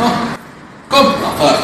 Komm, 0.00 1.06
Abfahrt. 1.06 1.58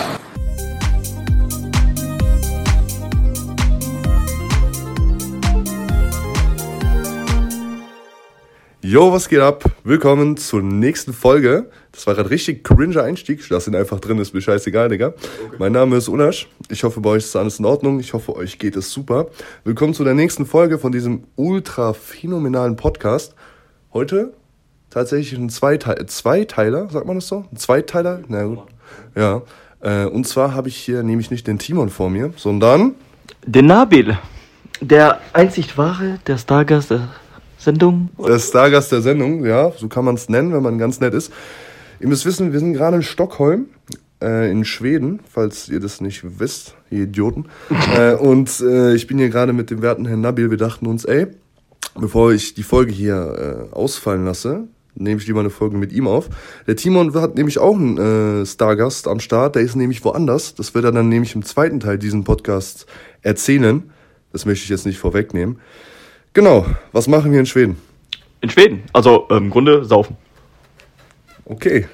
Yo, 8.83 9.11
was 9.11 9.31
geht 9.31 9.41
ab? 9.41 9.65
Willkommen 9.85 10.37
zur 10.37 10.63
nächsten 10.63 11.15
Folge. 11.15 11.71
Das 11.93 12.07
war 12.07 12.15
gerade 12.15 12.29
richtig 12.29 12.63
cringe 12.63 13.03
Einstieg. 13.03 13.43
Lass 13.49 13.67
ihn 13.69 13.75
einfach 13.75 14.01
drin, 14.01 14.19
ist 14.19 14.35
mir 14.35 14.43
scheißegal, 14.43 14.91
Digga. 14.91 15.15
Mein 15.59 15.73
Name 15.73 15.97
ist 15.97 16.09
Unasch. 16.09 16.47
Ich 16.69 16.85
hoffe, 16.85 17.01
bei 17.01 17.11
euch 17.11 17.25
ist 17.25 17.37
alles 17.37 17.59
in 17.59 17.65
Ordnung. 17.65 18.01
Ich 18.01 18.13
hoffe, 18.13 18.37
euch 18.37 18.59
geht 18.59 18.77
es 18.77 18.93
super. 18.93 19.29
Willkommen 19.65 19.95
zu 19.95 20.05
der 20.05 20.15
nächsten 20.15 20.45
Folge 20.45 20.79
von 20.79 20.93
diesem 20.93 21.25
ultra 21.37 21.95
phänomenalen 21.95 22.77
Podcast. 22.77 23.35
Heute 23.95 24.35
tatsächlich 24.97 25.39
ein 25.39 25.51
Zweite 25.51 26.07
Zweiteiler, 26.07 26.89
sagt 26.89 27.07
man 27.07 27.17
das 27.17 27.29
so? 27.29 27.45
Ein 27.53 27.57
Zweiteiler? 27.59 28.21
Na 28.29 28.45
gut. 28.45 28.61
Ja. 29.15 29.43
Äh, 29.81 30.07
und 30.07 30.27
zwar 30.27 30.55
habe 30.55 30.69
ich 30.69 30.77
hier 30.77 31.03
nämlich 31.03 31.31
nicht 31.31 31.47
den 31.47 31.59
Timon 31.59 31.91
vor 31.91 32.09
mir, 32.09 32.33
sondern 32.37 32.95
Den 33.47 33.67
Nabil, 33.67 34.17
der 34.81 35.21
einzig 35.35 35.77
wahre, 35.77 36.19
der 36.27 36.39
Stargast 36.39 36.91
der 36.91 37.09
Sendung. 37.59 38.09
Der 38.27 38.39
Stargast 38.39 38.91
der 38.91 39.03
Sendung, 39.03 39.45
ja, 39.45 39.71
so 39.73 39.89
kann 39.89 40.07
man 40.07 40.15
es 40.15 40.31
nennen, 40.31 40.55
wenn 40.55 40.63
man 40.63 40.79
ganz 40.79 40.99
nett 40.99 41.13
ist. 41.13 41.31
Ihr 42.01 42.09
müsst 42.09 42.25
wissen, 42.25 42.55
wir 42.55 42.61
sind 42.61 42.73
gerade 42.73 42.97
in 42.97 43.03
Stockholm, 43.03 43.67
äh, 44.23 44.51
in 44.51 44.65
Schweden, 44.65 45.21
falls 45.31 45.69
ihr 45.69 45.81
das 45.81 46.01
nicht 46.01 46.41
wisst, 46.41 46.75
ihr 46.89 47.03
Idioten. 47.03 47.45
äh, 47.95 48.15
und 48.15 48.61
äh, 48.63 48.95
ich 48.95 49.07
bin 49.07 49.19
hier 49.19 49.29
gerade 49.29 49.53
mit 49.53 49.71
dem 49.71 49.83
werten 49.83 50.07
Herrn 50.07 50.23
Nabil. 50.23 50.51
Wir 50.51 50.57
dachten 50.57 50.87
uns, 50.87 51.05
ey, 51.05 51.27
bevor 51.95 52.33
ich 52.33 52.55
die 52.55 52.63
Folge 52.63 52.93
hier 52.93 53.69
äh, 53.73 53.75
ausfallen 53.75 54.25
lasse, 54.25 54.69
nehme 54.97 55.21
ich 55.21 55.27
lieber 55.27 55.41
eine 55.41 55.51
Folge 55.51 55.77
mit 55.77 55.93
ihm 55.93 56.07
auf. 56.07 56.29
Der 56.67 56.77
Timon 56.77 57.15
hat 57.15 57.37
nämlich 57.37 57.59
auch 57.59 57.77
einen 57.77 58.43
äh, 58.43 58.47
Stargast 58.47 59.09
am 59.09 59.21
Start, 59.21 59.55
der 59.55 59.63
ist 59.63 59.77
nämlich 59.77 60.05
woanders. 60.05 60.55
Das 60.55 60.75
wird 60.75 60.85
er 60.85 60.93
dann 60.93 61.09
nämlich 61.09 61.35
im 61.35 61.45
zweiten 61.45 61.81
Teil 61.81 61.99
diesen 61.99 62.25
Podcast 62.25 62.87
erzählen. 63.23 63.91
Das 64.33 64.47
möchte 64.47 64.65
ich 64.65 64.71
jetzt 64.71 64.87
nicht 64.87 64.99
vorwegnehmen. 64.99 65.61
Genau, 66.33 66.67
was 66.93 67.09
machen 67.09 67.33
wir 67.33 67.41
in 67.41 67.47
Schweden? 67.47 67.77
In 68.41 68.51
Schweden. 68.51 68.83
Also 68.93 69.27
ähm, 69.31 69.45
im 69.45 69.51
Grunde 69.51 69.85
saufen. 69.85 70.17
Okay. 71.45 71.87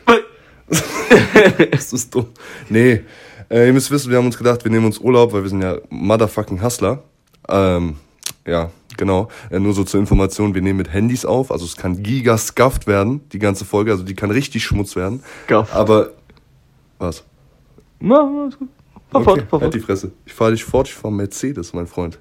das 1.71 1.93
ist 1.93 2.15
dumm. 2.15 2.27
Nee, 2.69 3.03
äh, 3.51 3.67
ihr 3.67 3.73
müsst 3.73 3.91
wissen, 3.91 4.11
wir 4.11 4.19
haben 4.19 4.27
uns 4.27 4.39
gedacht, 4.39 4.65
wir 4.65 4.71
nehmen 4.71 4.87
uns 4.87 4.99
Urlaub, 4.99 5.33
weil 5.33 5.43
wir 5.43 5.51
sind 5.51 5.63
ja 5.63 5.77
motherfucking 5.91 6.63
Hustler. 6.63 7.03
Ähm, 7.49 7.97
ja, 8.47 8.71
genau. 8.97 9.29
Äh, 9.51 9.59
nur 9.61 9.73
so 9.75 9.85
zur 9.85 10.01
Information, 10.01 10.55
wir 10.55 10.63
nehmen 10.63 10.79
mit 10.79 10.93
Handys 10.93 11.25
auf, 11.25 11.51
also 11.51 11.65
es 11.65 11.77
kann 11.77 12.03
gigascuffed 12.03 12.87
werden, 12.87 13.21
die 13.33 13.39
ganze 13.39 13.65
Folge, 13.65 13.91
also 13.93 14.05
die 14.05 14.15
kann 14.15 14.31
richtig 14.31 14.65
Schmutz 14.65 14.97
werden. 14.97 15.23
Scuffed. 15.45 15.75
Aber, 15.75 16.11
was? 16.99 17.25
Na, 18.01 18.47
ist 18.49 18.59
gut. 18.59 18.69
Fahr 19.11 19.21
Okay, 19.21 19.25
fort, 19.25 19.41
fahr 19.51 19.61
halt 19.61 19.63
fort. 19.63 19.75
die 19.75 19.81
Fresse. 19.81 20.13
Ich 20.25 20.33
fahre 20.33 20.53
dich 20.53 20.65
fort, 20.65 20.89
ich 20.89 20.95
fahre 20.95 21.13
Mercedes, 21.13 21.73
mein 21.75 21.87
Freund. 21.87 22.19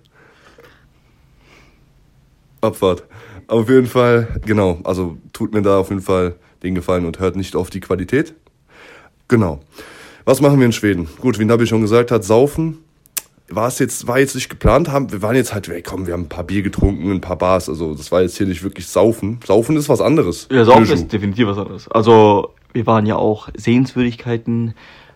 Abfahrt. 2.61 3.03
Auf 3.47 3.69
jeden 3.69 3.88
Fall, 3.88 4.27
genau, 4.45 4.80
also 4.83 5.17
tut 5.33 5.53
mir 5.53 5.61
da 5.61 5.77
auf 5.77 5.89
jeden 5.89 6.02
Fall 6.02 6.36
den 6.64 6.75
Gefallen 6.75 7.05
und 7.05 7.19
hört 7.19 7.36
nicht 7.36 7.55
auf 7.55 7.69
die 7.69 7.80
Qualität. 7.80 8.33
Genau. 9.27 9.59
Was 10.25 10.42
machen 10.42 10.59
wir 10.59 10.66
in 10.66 10.72
Schweden? 10.72 11.08
Gut, 11.19 11.39
wie 11.39 11.45
Nabi 11.45 11.66
schon 11.66 11.81
gesagt 11.81 12.11
hat, 12.11 12.23
saufen. 12.23 12.77
War 13.54 13.68
es 13.68 13.80
jetzt, 13.80 14.08
war 14.08 14.20
jetzt 14.20 14.34
nicht 14.36 14.50
geplant, 14.50 14.90
haben, 14.90 15.12
wir 15.12 15.22
waren 15.22 15.36
jetzt 15.36 15.54
halt, 15.54 15.68
ey, 15.68 15.82
komm, 15.82 16.08
wir 16.08 16.14
haben 16.14 16.24
ein 16.24 16.30
paar 16.30 16.46
Bier 16.46 16.62
getrunken, 16.62 17.12
ein 17.12 17.22
paar 17.22 17.38
Bars, 17.38 17.68
also 17.68 17.94
das 17.94 18.12
war 18.12 18.22
jetzt 18.22 18.38
hier 18.38 18.48
nicht 18.48 18.64
wirklich 18.64 18.88
saufen. 18.88 19.40
Saufen 19.46 19.76
ist 19.76 19.90
was 19.90 20.00
anderes. 20.02 20.48
Ja, 20.52 20.64
saufen 20.64 20.84
Nö, 20.88 20.94
ist 20.94 21.12
definitiv 21.12 21.48
was 21.48 21.58
anderes. 21.58 21.88
Also 21.90 22.54
wir 22.74 22.86
waren 22.88 23.06
ja 23.06 23.18
auch 23.18 23.50
Sehenswürdigkeiten 23.56 24.74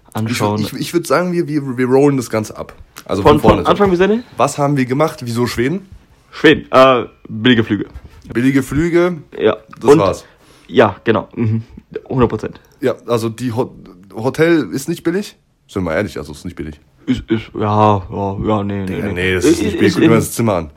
Ich, 0.10 0.16
anschauen. 0.16 0.62
ich, 0.62 0.74
ich 0.74 0.94
würde 0.94 1.08
sagen, 1.08 1.32
wir, 1.32 1.48
wir, 1.48 1.78
wir 1.78 1.86
rollen 1.86 2.18
das 2.18 2.30
Ganze 2.30 2.58
ab. 2.58 2.74
Also 3.06 3.22
von, 3.22 3.40
vorne. 3.40 3.58
von 3.64 3.68
Anfang 3.68 3.90
bis 3.90 4.00
Ende? 4.00 4.24
Was 4.38 4.58
haben 4.58 4.78
wir 4.78 4.86
gemacht? 4.86 5.20
Wieso 5.24 5.48
Schweden? 5.48 5.88
Schweden. 6.32 6.68
Äh, 6.72 7.06
billige 7.30 7.64
Flüge. 7.64 7.86
Billige 8.34 8.64
Flüge. 8.64 9.18
Ja. 9.38 9.58
Das 9.80 9.98
war's. 9.98 10.26
Ja, 10.68 10.96
genau. 11.04 11.30
Mhm. 11.36 11.64
100 12.06 12.30
Prozent. 12.30 12.62
Ja, 12.82 12.96
also 13.08 13.30
die 13.30 13.52
Ho 13.54 13.74
Hotel 14.14 14.70
ist 14.72 14.90
nicht 14.90 15.04
billig. 15.04 15.38
Sind 15.68 15.84
wir 15.84 15.92
mal 15.92 15.96
ehrlich, 15.96 16.18
also 16.18 16.32
ist 16.32 16.46
nicht 16.46 16.56
billig. 16.56 16.80
Ist, 17.06 17.30
ist, 17.30 17.52
ja, 17.54 18.02
ja, 18.10 18.38
ja, 18.44 18.64
nee, 18.64 18.86
nee, 18.86 19.02
nee. 19.02 19.14
nee, 19.14 19.34
das 19.36 19.46
ist 19.46 19.62
nicht 19.62 19.78
billig. 19.78 19.94
Guck 19.94 20.02
dir 20.02 20.10
mal 20.10 20.16
das 20.16 20.32
Zimmer 20.32 20.54
an. 20.56 20.70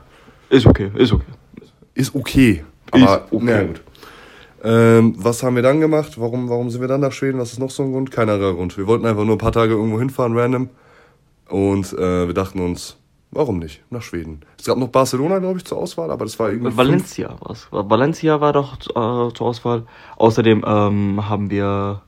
ist 0.49 0.65
okay, 0.65 0.91
ist 0.95 1.11
okay. 1.11 1.25
Ist 1.95 2.15
okay. 2.15 2.63
Aber 2.91 3.25
Ist 3.25 3.33
okay. 3.33 3.43
na 3.45 3.63
gut. 3.63 3.81
Ähm, 4.63 5.13
was 5.17 5.43
haben 5.43 5.55
wir 5.55 5.63
dann 5.63 5.79
gemacht? 5.79 6.19
Warum, 6.19 6.49
warum 6.49 6.69
sind 6.69 6.81
wir 6.81 6.87
dann 6.87 7.01
nach 7.01 7.11
Schweden? 7.11 7.39
Was 7.39 7.53
ist 7.53 7.59
noch 7.59 7.69
so 7.69 7.83
ein 7.83 7.91
Grund? 7.91 8.11
Keiner 8.11 8.37
Grund. 8.37 8.77
Wir 8.77 8.87
wollten 8.87 9.05
einfach 9.05 9.23
nur 9.23 9.35
ein 9.35 9.39
paar 9.39 9.51
Tage 9.51 9.73
irgendwo 9.73 9.99
hinfahren, 9.99 10.37
random. 10.37 10.69
Und 11.49 11.93
äh, 11.93 12.27
wir 12.27 12.33
dachten 12.33 12.59
uns, 12.59 12.97
warum 13.31 13.59
nicht? 13.59 13.81
Nach 13.89 14.01
Schweden. 14.01 14.41
Es 14.57 14.65
gab 14.65 14.77
noch 14.77 14.89
Barcelona, 14.89 15.39
glaube 15.39 15.57
ich, 15.57 15.65
zur 15.65 15.77
Auswahl, 15.77 16.11
aber 16.11 16.25
das 16.25 16.37
war 16.39 16.51
irgendwie. 16.51 16.75
Valencia 16.75 17.35
war's. 17.39 17.67
Valencia 17.71 18.41
war 18.41 18.53
doch 18.53 18.77
äh, 18.79 19.33
zur 19.33 19.47
Auswahl. 19.47 19.85
Außerdem 20.17 20.63
ähm, 20.65 21.29
haben 21.29 21.49
wir 21.49 22.01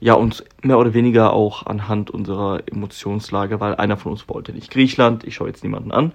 ja 0.00 0.14
uns 0.14 0.44
mehr 0.62 0.78
oder 0.78 0.92
weniger 0.94 1.32
auch 1.32 1.66
anhand 1.66 2.10
unserer 2.10 2.62
Emotionslage, 2.66 3.60
weil 3.60 3.74
einer 3.76 3.96
von 3.96 4.12
uns 4.12 4.28
wollte 4.28 4.52
nicht 4.52 4.70
Griechenland, 4.70 5.24
ich 5.24 5.34
schaue 5.36 5.48
jetzt 5.48 5.62
niemanden 5.64 5.92
an, 5.92 6.12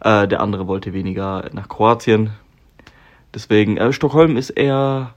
äh, 0.00 0.28
der 0.28 0.40
andere 0.40 0.66
wollte 0.66 0.92
weniger 0.92 1.48
nach 1.52 1.68
Kroatien. 1.68 2.30
Deswegen, 3.34 3.76
äh, 3.78 3.92
Stockholm 3.92 4.36
ist 4.36 4.50
eher 4.50 5.14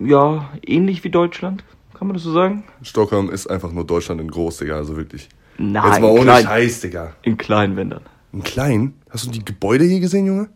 ja 0.00 0.48
ähnlich 0.66 1.04
wie 1.04 1.10
Deutschland, 1.10 1.64
kann 1.94 2.08
man 2.08 2.14
das 2.14 2.24
so 2.24 2.32
sagen? 2.32 2.64
Stockholm 2.82 3.30
ist 3.30 3.46
einfach 3.48 3.72
nur 3.72 3.86
Deutschland 3.86 4.20
in 4.20 4.30
groß, 4.30 4.58
Digga, 4.58 4.76
also 4.76 4.96
wirklich. 4.96 5.28
Nein, 5.56 5.84
Jetzt 5.90 6.00
mal 6.00 6.10
ohne 6.10 6.22
klein, 6.22 6.44
Scheiß, 6.44 6.80
Digga. 6.80 7.12
in 7.22 7.36
kleinen 7.36 7.74
Ländern. 7.74 8.02
Ein 8.32 8.42
klein? 8.42 8.94
Hast 9.10 9.26
du 9.26 9.30
die 9.30 9.44
Gebäude 9.44 9.84
hier 9.84 10.00
gesehen, 10.00 10.26
Junge? 10.26 10.48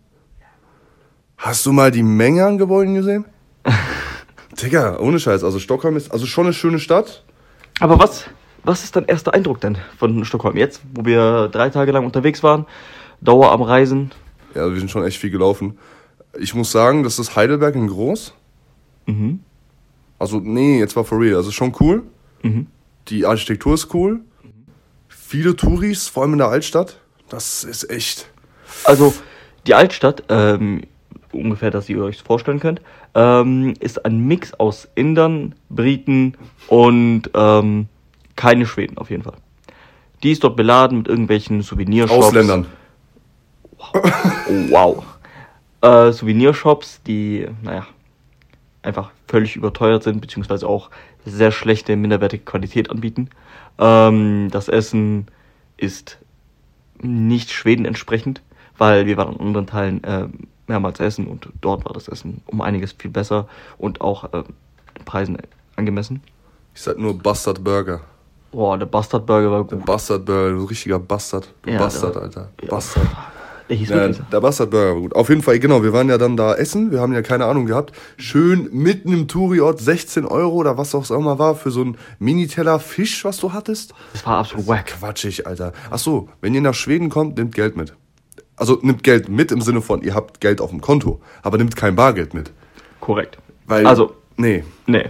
Hast 1.39 1.67
du 1.67 1.73
mal 1.73 1.91
die 1.91 2.03
Menge 2.05 2.45
an 2.45 2.59
Gebäuden 2.59 2.95
gesehen? 2.95 3.25
Digga, 4.61 4.99
ohne 4.99 5.19
Scheiß. 5.19 5.45
Also 5.45 5.59
Stockholm 5.59 5.97
ist 5.97 6.13
also 6.13 6.27
schon 6.27 6.47
eine 6.47 6.53
schöne 6.53 6.79
Stadt. 6.79 7.23
Aber 7.81 7.99
was, 7.99 8.27
was 8.65 8.85
ist 8.85 8.97
dein 8.97 9.07
erster 9.07 9.35
Eindruck 9.35 9.61
denn 9.61 9.79
von 9.99 10.25
Stockholm 10.25 10.57
jetzt, 10.57 10.83
wo 10.95 11.05
wir 11.05 11.49
drei 11.49 11.71
Tage 11.71 11.93
lang 11.93 12.05
unterwegs 12.05 12.43
waren, 12.43 12.67
Dauer 13.21 13.53
am 13.53 13.63
Reisen? 13.63 14.11
Ja, 14.55 14.71
wir 14.71 14.79
sind 14.79 14.91
schon 14.91 15.05
echt 15.05 15.19
viel 15.19 15.31
gelaufen. 15.31 15.79
Ich 16.39 16.55
muss 16.55 16.73
sagen, 16.73 17.03
das 17.03 17.19
ist 17.19 17.37
Heidelberg 17.37 17.75
in 17.75 17.89
groß. 17.89 18.35
Mhm. 19.07 19.41
Also, 20.19 20.39
nee, 20.39 20.79
jetzt 20.79 20.95
war 20.97 21.05
for 21.05 21.21
real. 21.21 21.37
Also 21.37 21.51
schon 21.51 21.75
cool. 21.81 22.03
Mhm. 22.43 22.67
Die 23.09 23.27
Architektur 23.27 23.75
ist 23.75 23.93
cool. 23.95 24.21
Viele 25.09 25.57
Touris, 25.57 26.09
vor 26.09 26.23
allem 26.23 26.33
in 26.33 26.39
der 26.39 26.49
Altstadt. 26.49 26.99
Das 27.29 27.65
ist 27.65 27.89
echt. 27.91 28.29
Also 28.85 29.15
die 29.67 29.75
Altstadt, 29.75 30.25
ähm, 30.29 30.83
ungefähr, 31.33 31.71
dass 31.71 31.89
ihr 31.89 32.03
euch 32.03 32.23
vorstellen 32.23 32.61
könnt, 32.61 32.81
ähm, 33.15 33.75
ist 33.81 34.05
ein 34.05 34.27
Mix 34.27 34.55
aus 34.55 34.89
Indern, 34.95 35.55
Briten 35.69 36.35
und 36.69 37.31
ähm, 37.35 37.89
keine 38.37 38.67
Schweden 38.67 38.99
auf 38.99 39.11
jeden 39.11 39.23
Fall. 39.23 39.37
Die 40.23 40.33
ist 40.33 40.45
dort 40.45 40.57
beladen 40.57 40.99
mit 40.99 41.09
irgendwelchen 41.09 41.63
Souvenirshops. 41.63 42.27
Ausländern. 42.27 42.67
Oh, 43.79 44.01
wow. 44.71 45.05
Äh, 45.81 46.13
Souvenirshops, 46.13 47.03
die, 47.03 47.47
naja, 47.63 47.87
einfach 48.83 49.11
völlig 49.27 49.57
überteuert 49.57 50.03
sind, 50.03 50.21
beziehungsweise 50.21 50.69
auch 50.69 50.91
sehr 51.25 51.51
schlechte, 51.51 51.97
minderwertige 51.97 52.45
Qualität 52.45 52.91
anbieten. 52.91 53.31
Ähm, 53.79 54.49
das 54.51 54.69
Essen 54.69 55.27
ist 55.77 56.19
nicht 57.01 57.51
Schweden 57.51 57.85
entsprechend, 57.85 58.43
weil 58.79 59.07
wir 59.07 59.17
waren 59.17 59.35
in 59.35 59.41
anderen 59.41 59.67
Teilen 59.67 60.05
äh, 60.05 60.29
mehrmals 60.69 61.01
essen 61.01 61.27
und 61.27 61.49
dort 61.61 61.85
war 61.85 61.93
das 61.93 62.09
Essen 62.09 62.43
um 62.47 62.61
einiges 62.61 62.93
viel 62.93 63.11
besser 63.11 63.49
und 63.79 64.01
auch 64.01 64.25
äh, 64.33 64.43
den 64.99 65.05
Preisen 65.05 65.39
angemessen. 65.77 66.23
Ich 66.75 66.83
sag 66.83 66.99
nur 66.99 67.19
Bastard 67.19 67.63
Burger. 67.63 68.01
Boah, 68.53 68.77
der 68.79 68.87
Bastard 68.87 69.27
Burger 69.27 69.51
war 69.51 69.65
Der 69.65 69.79
gut. 69.79 69.87
Bastard 69.87 70.25
Burger, 70.25 70.57
so 70.57 70.63
ein 70.63 70.69
richtiger 70.69 70.99
Bastard. 70.99 71.53
Ja, 71.67 71.79
Bastard, 71.79 72.15
der- 72.17 72.23
Alter. 72.23 72.49
ja. 72.63 72.69
Bastard. 72.69 73.07
Der 73.69 73.77
hieß 73.77 73.89
Ja, 73.89 74.09
der 74.09 74.41
Bastard 74.41 74.71
Burger 74.71 74.95
war 74.95 75.01
gut. 75.01 75.15
Auf 75.15 75.29
jeden 75.31 75.41
Fall, 75.43 75.59
genau, 75.59 75.83
wir 75.83 75.93
waren 75.95 76.09
ja 76.11 76.19
dann 76.19 76.37
da 76.37 76.55
essen, 76.55 76.91
wir 76.91 77.01
haben 77.01 77.15
ja 77.15 77.23
keine 77.23 77.47
Ahnung 77.47 77.65
gehabt. 77.67 77.93
Schön 78.19 78.69
mitten 78.73 79.13
im 79.13 79.29
Touri-Ort 79.29 79.81
16 79.81 80.27
Euro 80.27 80.57
oder 80.57 80.77
was 80.77 80.95
auch 80.95 81.11
immer 81.11 81.39
war 81.39 81.55
für 81.55 81.71
so 81.71 81.81
einen 81.81 81.97
Mini-Teller 82.19 82.79
Fisch, 82.81 83.25
was 83.25 83.39
du 83.39 83.53
hattest. 83.55 83.95
Das 84.13 84.27
war 84.27 84.39
absolut 84.39 84.67
wack. 84.67 84.87
Quatschig, 84.87 85.47
Alter. 85.47 85.73
Ach 85.91 85.99
so, 85.99 86.29
wenn 86.43 86.53
ihr 86.55 86.61
nach 86.61 86.75
Schweden 86.75 87.09
kommt, 87.09 87.39
nehmt 87.39 87.55
Geld 87.55 87.77
mit. 87.77 87.95
Also 88.57 88.79
nimmt 88.83 89.03
Geld 89.03 89.29
mit 89.29 89.51
im 89.51 89.61
Sinne 89.61 89.81
von, 89.81 90.03
ihr 90.03 90.15
habt 90.15 90.41
Geld 90.41 90.61
auf 90.61 90.71
dem 90.71 90.81
Konto, 90.81 91.21
aber 91.43 91.59
nimmt 91.59 91.75
kein 91.75 91.97
Bargeld 91.97 92.35
mit. 92.35 92.53
Korrekt. 93.01 93.39
Weil, 93.67 93.87
Also, 93.87 94.15
nee, 94.37 94.65
nee. 94.87 95.07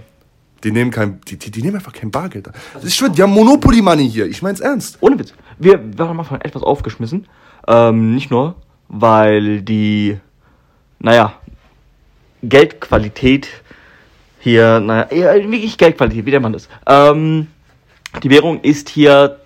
die 0.64 0.70
nehmen 0.70 0.90
kein, 0.90 1.20
die, 1.28 1.36
die, 1.36 1.50
die 1.50 1.62
nehmen 1.62 1.76
einfach 1.76 1.92
kein 1.92 2.10
Bargeld. 2.10 2.48
Ich 2.82 2.94
schwör, 2.94 3.08
die 3.08 3.22
haben 3.22 3.32
Monopoly-Money 3.32 4.08
hier, 4.08 4.26
ich 4.26 4.42
mein's 4.42 4.60
ernst. 4.60 4.98
Ohne 5.00 5.18
Witz. 5.18 5.34
Wir 5.58 5.80
waren 5.98 6.10
am 6.10 6.20
Anfang 6.20 6.40
etwas 6.40 6.62
aufgeschmissen. 6.62 7.26
Ähm, 7.66 8.14
nicht 8.14 8.30
nur, 8.30 8.54
weil 8.88 9.62
die, 9.62 10.18
naja, 10.98 11.34
Geldqualität 12.42 13.48
Hier, 14.40 14.80
naja, 14.80 15.08
wirklich 15.10 15.78
Geldqualität, 15.78 16.26
wie 16.26 16.32
der 16.32 16.40
Mann 16.40 16.54
ist. 16.54 16.68
Ähm, 16.86 17.46
die 18.24 18.30
Währung 18.30 18.60
ist 18.62 18.88
hier 18.88 19.38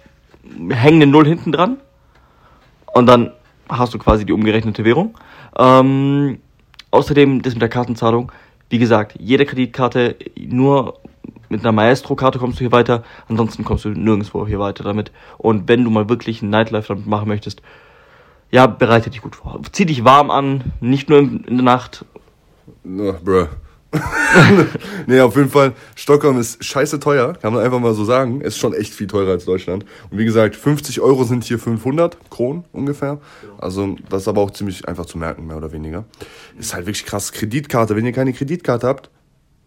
hängende 0.71 1.07
Null 1.07 1.27
hinten 1.27 1.53
dran. 1.53 1.77
Und 2.95 3.05
dann 3.05 3.33
hast 3.69 3.95
du 3.95 3.99
quasi 3.99 4.25
die 4.25 4.33
umgerechnete 4.33 4.85
Währung. 4.85 5.15
Ähm, 5.59 6.39
außerdem 6.91 7.43
das 7.43 7.55
mit 7.55 7.63
der 7.63 7.69
Kartenzahlung. 7.69 8.33
Wie 8.69 8.79
gesagt, 8.79 9.17
jede 9.19 9.47
Kreditkarte, 9.47 10.17
nur 10.37 10.99
mit 11.49 11.61
einer 11.61 11.73
Maestro-Karte 11.73 12.39
kommst 12.39 12.59
du 12.59 12.65
hier 12.65 12.73
weiter. 12.73 13.05
Ansonsten 13.29 13.65
kommst 13.65 13.85
du 13.85 13.91
nirgendwo 13.91 14.47
hier 14.47 14.59
weiter 14.59 14.85
damit. 14.85 15.13
Und 15.39 15.69
wenn 15.69 15.85
du 15.85 15.91
mal 15.91 16.09
wirklich 16.09 16.43
ein 16.43 16.51
Nightlife 16.51 16.89
damit 16.89 17.07
machen 17.07 17.29
möchtest, 17.29 17.63
ja, 18.51 18.67
bereite 18.67 19.11
dich 19.11 19.23
gut 19.23 19.37
vor. 19.37 19.61
Zieh 19.73 19.87
dich 19.87 20.05
warm 20.05 20.31
an, 20.31 20.73
nicht 20.81 21.09
nur 21.09 21.19
in 21.19 21.45
der 21.49 21.63
Nacht. 21.63 22.05
Na, 22.85 23.13
bruh. 23.13 23.47
nee, 25.07 25.21
auf 25.21 25.37
jeden 25.37 25.51
Fall, 25.51 25.73
Stockholm 25.95 26.39
ist 26.39 26.63
scheiße 26.65 27.01
teuer, 27.01 27.35
kann 27.35 27.53
man 27.53 27.65
einfach 27.65 27.79
mal 27.79 27.95
so 27.95 28.05
sagen. 28.05 28.41
Ist 28.41 28.59
schon 28.59 28.75
echt 28.75 28.95
viel 28.95 29.07
teurer 29.07 29.31
als 29.33 29.45
Deutschland. 29.45 29.85
Und 30.11 30.19
wie 30.19 30.25
gesagt, 30.25 30.57
50 30.57 31.01
Euro 31.01 31.25
sind 31.25 31.45
hier 31.45 31.59
500 31.59 32.31
Kronen 32.31 32.65
ungefähr. 32.73 33.19
Also, 33.59 33.97
das 34.09 34.23
ist 34.23 34.29
aber 34.29 34.41
auch 34.41 34.51
ziemlich 34.51 34.87
einfach 34.89 35.07
zu 35.07 35.19
merken, 35.19 35.47
mehr 35.47 35.57
oder 35.57 35.73
weniger. 35.73 36.05
Ist 36.59 36.75
halt 36.75 36.87
wirklich 36.87 37.07
krass. 37.07 37.33
Kreditkarte, 37.33 37.97
wenn 37.97 38.05
ihr 38.05 38.13
keine 38.13 38.33
Kreditkarte 38.33 38.87
habt, 38.87 39.11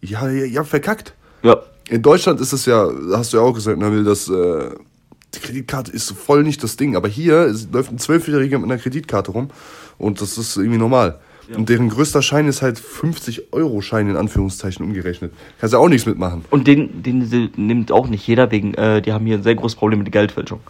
ja, 0.00 0.28
ihr, 0.28 0.46
ihr 0.46 0.58
habt 0.58 0.68
verkackt. 0.68 1.14
Ja. 1.42 1.62
In 1.88 2.02
Deutschland 2.02 2.40
ist 2.40 2.52
es 2.52 2.66
ja, 2.66 2.88
hast 3.12 3.32
du 3.32 3.38
ja 3.38 3.42
auch 3.42 3.52
gesagt, 3.52 3.78
Nabil, 3.78 4.04
dass 4.04 4.28
äh, 4.28 4.70
die 5.34 5.40
Kreditkarte 5.40 5.92
ist 5.92 6.10
voll 6.12 6.42
nicht 6.42 6.62
das 6.62 6.76
Ding. 6.76 6.96
Aber 6.96 7.08
hier 7.08 7.52
läuft 7.72 7.90
ein 7.90 7.98
Zwölfjähriger 7.98 8.58
mit 8.58 8.70
einer 8.70 8.80
Kreditkarte 8.80 9.32
rum 9.32 9.48
und 9.98 10.20
das 10.20 10.38
ist 10.38 10.56
irgendwie 10.56 10.78
normal. 10.78 11.20
Und 11.56 11.68
deren 11.68 11.88
größter 11.88 12.22
Schein 12.22 12.46
ist 12.48 12.62
halt 12.62 12.78
50-Euro-Schein 12.78 14.08
in 14.08 14.16
Anführungszeichen 14.16 14.84
umgerechnet. 14.84 15.32
Kannst 15.60 15.72
ja 15.72 15.78
auch 15.78 15.88
nichts 15.88 16.06
mitmachen. 16.06 16.44
Und 16.50 16.66
den, 16.66 17.02
den 17.02 17.50
nimmt 17.56 17.92
auch 17.92 18.06
nicht 18.08 18.26
jeder 18.26 18.50
wegen, 18.50 18.74
äh, 18.74 19.02
die 19.02 19.12
haben 19.12 19.26
hier 19.26 19.36
ein 19.38 19.42
sehr 19.42 19.54
großes 19.54 19.76
Problem 19.76 19.98
mit 19.98 20.06
der 20.06 20.12
Geldfälschung. 20.20 20.60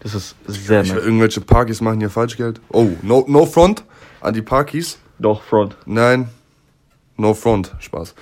Das 0.00 0.14
ist 0.14 0.36
sehr 0.46 0.82
Ich, 0.82 0.92
nice. 0.92 1.04
irgendwelche 1.04 1.40
Parkis 1.40 1.80
machen 1.80 2.00
hier 2.00 2.10
Falschgeld. 2.10 2.60
Oh, 2.72 2.88
no, 3.02 3.24
no 3.28 3.46
front 3.46 3.84
an 4.20 4.34
die 4.34 4.42
Parkis. 4.42 4.98
Doch, 5.18 5.42
Front. 5.42 5.76
Nein, 5.86 6.28
no 7.16 7.32
front. 7.34 7.72
Spaß. 7.78 8.14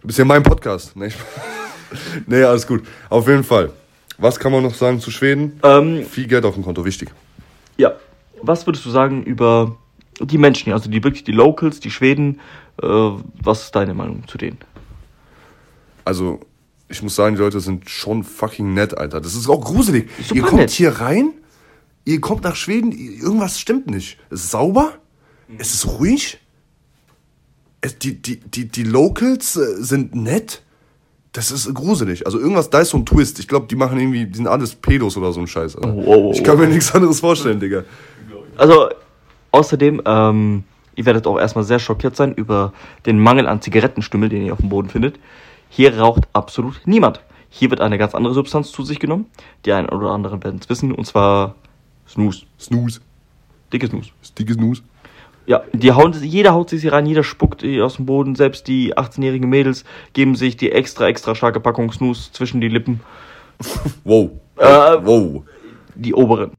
Du 0.00 0.06
bist 0.08 0.18
ja 0.18 0.24
mein 0.24 0.42
Podcast. 0.42 0.96
Nee, 0.96 1.10
nee, 2.26 2.42
alles 2.42 2.66
gut. 2.66 2.82
Auf 3.08 3.26
jeden 3.28 3.44
Fall. 3.44 3.70
Was 4.18 4.38
kann 4.38 4.52
man 4.52 4.62
noch 4.62 4.74
sagen 4.74 5.00
zu 5.00 5.10
Schweden? 5.10 5.58
Ähm, 5.62 6.04
Viel 6.04 6.26
Geld 6.26 6.44
auf 6.44 6.54
dem 6.54 6.64
Konto, 6.64 6.84
wichtig. 6.84 7.10
ja. 7.76 7.92
Was 8.42 8.66
würdest 8.66 8.86
du 8.86 8.90
sagen 8.90 9.22
über 9.22 9.76
die 10.20 10.38
Menschen 10.38 10.64
hier, 10.66 10.74
also 10.74 10.90
die 10.90 11.02
wirklich 11.02 11.24
die 11.24 11.32
Locals, 11.32 11.80
die 11.80 11.90
Schweden? 11.90 12.40
Äh, 12.82 12.86
was 12.86 13.64
ist 13.64 13.74
deine 13.74 13.94
Meinung 13.94 14.26
zu 14.26 14.38
denen? 14.38 14.58
Also, 16.04 16.40
ich 16.88 17.02
muss 17.02 17.14
sagen, 17.14 17.36
die 17.36 17.42
Leute 17.42 17.60
sind 17.60 17.88
schon 17.88 18.24
fucking 18.24 18.74
nett, 18.74 18.96
Alter. 18.96 19.20
Das 19.20 19.34
ist 19.34 19.48
auch 19.48 19.64
gruselig. 19.64 20.10
Super 20.20 20.34
ihr 20.34 20.42
kommt 20.42 20.60
nett. 20.60 20.70
hier 20.70 20.90
rein, 21.00 21.32
ihr 22.04 22.20
kommt 22.20 22.44
nach 22.44 22.56
Schweden, 22.56 22.92
irgendwas 22.92 23.60
stimmt 23.60 23.88
nicht. 23.88 24.18
Es 24.30 24.44
ist 24.44 24.50
sauber, 24.50 24.94
es 25.58 25.74
ist 25.74 25.86
ruhig, 25.86 26.38
es, 27.80 27.98
die, 27.98 28.20
die, 28.20 28.40
die, 28.40 28.68
die 28.68 28.82
Locals 28.82 29.56
äh, 29.56 29.82
sind 29.82 30.14
nett. 30.14 30.62
Das 31.32 31.52
ist 31.52 31.72
gruselig. 31.74 32.26
Also 32.26 32.40
irgendwas, 32.40 32.70
da 32.70 32.80
ist 32.80 32.90
so 32.90 32.98
ein 32.98 33.06
Twist. 33.06 33.38
Ich 33.38 33.46
glaube, 33.46 33.66
die 33.68 33.76
machen 33.76 33.98
irgendwie, 33.98 34.26
die 34.26 34.36
sind 34.36 34.48
alles 34.48 34.74
Pedos 34.74 35.16
oder 35.16 35.32
so 35.32 35.40
ein 35.40 35.46
Scheiß. 35.46 35.76
Oh, 35.76 35.86
oh, 35.86 36.04
oh, 36.04 36.32
ich 36.34 36.42
kann 36.42 36.56
oh. 36.56 36.60
mir 36.60 36.66
nichts 36.66 36.92
anderes 36.92 37.20
vorstellen, 37.20 37.60
Digga. 37.60 37.84
Also, 38.56 38.88
außerdem, 39.52 40.02
ähm, 40.04 40.64
ihr 40.96 41.06
werdet 41.06 41.26
auch 41.26 41.38
erstmal 41.38 41.64
sehr 41.64 41.78
schockiert 41.78 42.16
sein 42.16 42.34
über 42.34 42.72
den 43.06 43.18
Mangel 43.18 43.46
an 43.46 43.62
Zigarettenstümmel, 43.62 44.28
den 44.28 44.46
ihr 44.46 44.52
auf 44.52 44.60
dem 44.60 44.68
Boden 44.68 44.88
findet. 44.88 45.18
Hier 45.68 45.98
raucht 45.98 46.28
absolut 46.32 46.80
niemand. 46.86 47.20
Hier 47.48 47.70
wird 47.70 47.80
eine 47.80 47.98
ganz 47.98 48.14
andere 48.14 48.34
Substanz 48.34 48.70
zu 48.72 48.84
sich 48.84 49.00
genommen. 49.00 49.26
Die 49.64 49.72
einen 49.72 49.88
oder 49.88 50.10
anderen 50.10 50.42
werden 50.44 50.60
es 50.60 50.68
wissen, 50.68 50.92
und 50.92 51.04
zwar 51.04 51.56
Snooze. 52.08 52.46
Snooze. 52.58 53.00
Dicke 53.72 53.86
Snooze. 53.86 54.10
Dicke 54.38 54.54
Snooze. 54.54 54.82
Ja, 55.46 55.62
die 55.72 55.90
hauen, 55.92 56.12
jeder 56.22 56.52
haut 56.52 56.70
sich 56.70 56.82
hier 56.82 56.92
rein, 56.92 57.06
jeder 57.06 57.24
spuckt 57.24 57.64
aus 57.64 57.96
dem 57.96 58.06
Boden. 58.06 58.36
Selbst 58.36 58.68
die 58.68 58.96
18-jährigen 58.96 59.48
Mädels 59.48 59.84
geben 60.12 60.36
sich 60.36 60.56
die 60.56 60.70
extra, 60.70 61.08
extra 61.08 61.34
starke 61.34 61.58
Packung 61.60 61.90
Snooze 61.90 62.32
zwischen 62.32 62.60
die 62.60 62.68
Lippen. 62.68 63.00
Wow. 64.04 64.30
Äh, 64.56 64.64
wow. 65.02 65.42
Die 65.94 66.14
oberen. 66.14 66.52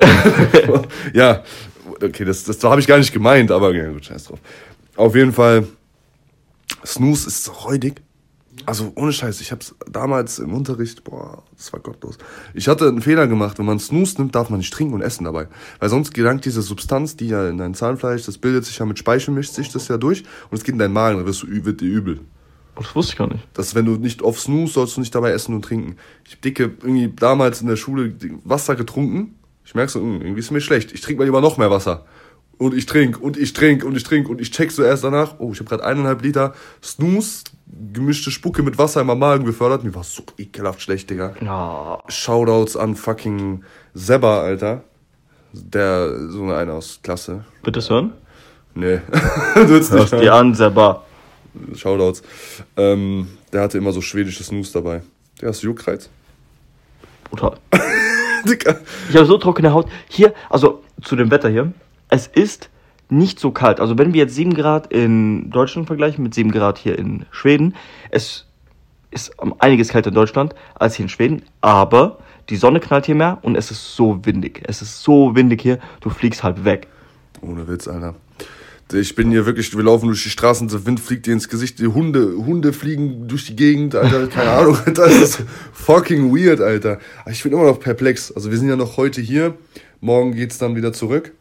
Ja, 1.12 1.42
okay, 2.02 2.24
das, 2.24 2.44
das 2.44 2.62
habe 2.64 2.80
ich 2.80 2.86
gar 2.86 2.98
nicht 2.98 3.12
gemeint, 3.12 3.50
aber 3.50 3.74
ja, 3.74 3.90
gut, 3.90 4.04
scheiß 4.04 4.24
drauf. 4.24 4.38
Auf 4.96 5.14
jeden 5.14 5.32
Fall, 5.32 5.66
Snooze 6.84 7.28
ist 7.28 7.64
räudig. 7.64 8.02
Also 8.66 8.92
ohne 8.94 9.12
Scheiß, 9.12 9.40
ich 9.40 9.52
hab's 9.52 9.74
damals 9.90 10.38
im 10.38 10.54
Unterricht, 10.54 11.04
boah, 11.04 11.42
das 11.56 11.72
war 11.72 11.80
gottlos. 11.80 12.16
Ich 12.54 12.68
hatte 12.68 12.88
einen 12.88 13.02
Fehler 13.02 13.26
gemacht, 13.26 13.58
wenn 13.58 13.66
man 13.66 13.78
Snooze 13.78 14.16
nimmt, 14.18 14.34
darf 14.34 14.48
man 14.48 14.58
nicht 14.58 14.72
trinken 14.72 14.94
und 14.94 15.02
essen 15.02 15.24
dabei. 15.24 15.48
Weil 15.80 15.88
sonst 15.88 16.14
gelangt 16.14 16.44
diese 16.44 16.62
Substanz, 16.62 17.16
die 17.16 17.28
ja 17.28 17.48
in 17.48 17.58
dein 17.58 17.74
Zahnfleisch, 17.74 18.24
das 18.24 18.38
bildet 18.38 18.64
sich 18.64 18.78
ja 18.78 18.86
mit 18.86 18.98
Speichel, 18.98 19.34
mischt 19.34 19.54
sich 19.54 19.70
das 19.70 19.88
ja 19.88 19.98
durch 19.98 20.22
und 20.50 20.56
es 20.56 20.64
geht 20.64 20.74
in 20.74 20.78
deinen 20.78 20.94
Magen, 20.94 21.18
dann 21.18 21.26
wirst 21.26 21.42
du, 21.42 21.48
wird 21.48 21.80
dir 21.80 21.88
übel. 21.88 22.20
Das 22.76 22.94
wusste 22.94 23.12
ich 23.12 23.18
gar 23.18 23.28
nicht. 23.28 23.46
dass 23.54 23.74
wenn 23.74 23.84
du 23.84 23.92
nicht 23.96 24.22
auf 24.22 24.40
Snooze 24.40 24.72
sollst 24.74 24.96
du 24.96 25.00
nicht 25.00 25.14
dabei 25.14 25.30
essen 25.30 25.54
und 25.54 25.62
trinken. 25.62 25.96
Ich 26.26 26.34
hab 26.34 26.42
dicke 26.42 26.64
irgendwie 26.82 27.12
damals 27.14 27.60
in 27.60 27.68
der 27.68 27.76
Schule 27.76 28.14
Wasser 28.44 28.74
getrunken. 28.76 29.36
Ich 29.64 29.74
merk 29.74 29.90
so, 29.90 30.00
mh, 30.00 30.24
irgendwie 30.24 30.40
ist 30.40 30.50
mir 30.50 30.60
schlecht. 30.60 30.92
Ich 30.92 31.00
trinke 31.00 31.20
mal 31.20 31.24
lieber 31.24 31.40
noch 31.40 31.56
mehr 31.56 31.70
Wasser. 31.70 32.04
Und 32.58 32.74
ich 32.74 32.86
trink 32.86 33.20
und 33.20 33.36
ich 33.36 33.52
trink 33.52 33.84
und 33.84 33.96
ich 33.96 34.04
trink 34.04 34.28
und 34.28 34.40
ich 34.40 34.50
check 34.52 34.70
so 34.70 34.82
erst 34.84 35.02
danach, 35.02 35.34
oh, 35.38 35.50
ich 35.52 35.58
habe 35.58 35.68
gerade 35.68 35.84
eineinhalb 35.84 36.22
Liter 36.22 36.54
Snooze, 36.82 37.44
gemischte 37.92 38.30
Spucke 38.30 38.62
mit 38.62 38.78
Wasser 38.78 39.00
in 39.00 39.08
meinem 39.08 39.18
Magen 39.18 39.44
befördert. 39.44 39.82
Mir 39.82 39.94
war 39.94 40.04
so 40.04 40.22
ekelhaft 40.38 40.80
schlecht, 40.80 41.10
Digga. 41.10 41.34
Ja. 41.40 41.98
Shoutouts 42.08 42.76
an 42.76 42.94
fucking 42.94 43.64
Seba, 43.94 44.42
Alter. 44.42 44.84
Der, 45.52 46.30
so 46.30 46.44
einer 46.52 46.74
aus 46.74 47.00
Klasse. 47.02 47.44
Wird 47.62 47.76
das 47.76 47.90
hören? 47.90 48.12
Nee. 48.74 49.00
du 49.54 49.68
willst 49.68 49.92
nicht 49.92 50.00
Hörst 50.12 50.12
dir 50.24 50.34
an, 50.34 50.54
Seba. 50.54 51.04
Shoutouts. 51.74 52.22
Ähm, 52.76 53.28
der 53.52 53.62
hatte 53.62 53.78
immer 53.78 53.92
so 53.92 54.00
schwedische 54.00 54.42
Snooze 54.44 54.72
dabei. 54.72 55.02
Der 55.40 55.48
hast 55.48 55.62
du 55.62 55.66
Juckreiz? 55.68 56.08
Brutal. 57.30 57.56
Ich 58.46 59.16
habe 59.16 59.24
so 59.24 59.38
trockene 59.38 59.72
Haut. 59.72 59.88
Hier, 60.06 60.34
also 60.50 60.82
zu 61.02 61.16
dem 61.16 61.30
Wetter 61.30 61.48
hier. 61.48 61.72
Es 62.10 62.26
ist 62.26 62.68
nicht 63.08 63.40
so 63.40 63.50
kalt. 63.52 63.80
Also 63.80 63.96
wenn 63.98 64.12
wir 64.12 64.22
jetzt 64.22 64.34
7 64.34 64.54
Grad 64.54 64.92
in 64.92 65.50
Deutschland 65.50 65.86
vergleichen 65.86 66.22
mit 66.22 66.34
7 66.34 66.50
Grad 66.50 66.78
hier 66.78 66.98
in 66.98 67.26
Schweden, 67.30 67.74
es 68.10 68.46
ist 69.10 69.32
einiges 69.60 69.88
kälter 69.88 70.08
in 70.08 70.14
Deutschland 70.14 70.54
als 70.74 70.96
hier 70.96 71.04
in 71.04 71.08
Schweden, 71.08 71.42
aber 71.60 72.18
die 72.50 72.56
Sonne 72.56 72.80
knallt 72.80 73.06
hier 73.06 73.14
mehr 73.14 73.38
und 73.42 73.56
es 73.56 73.70
ist 73.70 73.96
so 73.96 74.24
windig. 74.26 74.62
Es 74.64 74.82
ist 74.82 75.02
so 75.02 75.34
windig 75.34 75.62
hier, 75.62 75.78
du 76.00 76.10
fliegst 76.10 76.42
halt 76.42 76.64
weg. 76.64 76.88
Ohne 77.40 77.66
Witz, 77.66 77.88
Alter. 77.88 78.14
Ich 78.92 79.14
bin 79.14 79.30
hier 79.30 79.46
wirklich, 79.46 79.74
wir 79.74 79.82
laufen 79.82 80.06
durch 80.06 80.22
die 80.22 80.30
Straßen, 80.30 80.68
der 80.68 80.84
Wind 80.84 81.00
fliegt 81.00 81.26
dir 81.26 81.32
ins 81.32 81.48
Gesicht, 81.48 81.78
die 81.78 81.86
Hunde, 81.86 82.36
Hunde 82.36 82.72
fliegen 82.72 83.26
durch 83.26 83.46
die 83.46 83.56
Gegend, 83.56 83.94
Alter, 83.94 84.26
keine 84.26 84.50
Ahnung, 84.58 84.76
Alter, 84.76 85.06
das 85.06 85.14
ist 85.14 85.42
fucking 85.72 86.36
weird, 86.36 86.60
Alter. 86.60 86.98
Ich 87.30 87.42
bin 87.42 87.52
immer 87.52 87.64
noch 87.64 87.80
perplex. 87.80 88.30
Also 88.30 88.50
wir 88.50 88.58
sind 88.58 88.68
ja 88.68 88.76
noch 88.76 88.96
heute 88.96 89.20
hier, 89.20 89.54
morgen 90.00 90.34
geht's 90.34 90.58
dann 90.58 90.76
wieder 90.76 90.92
zurück. 90.92 91.32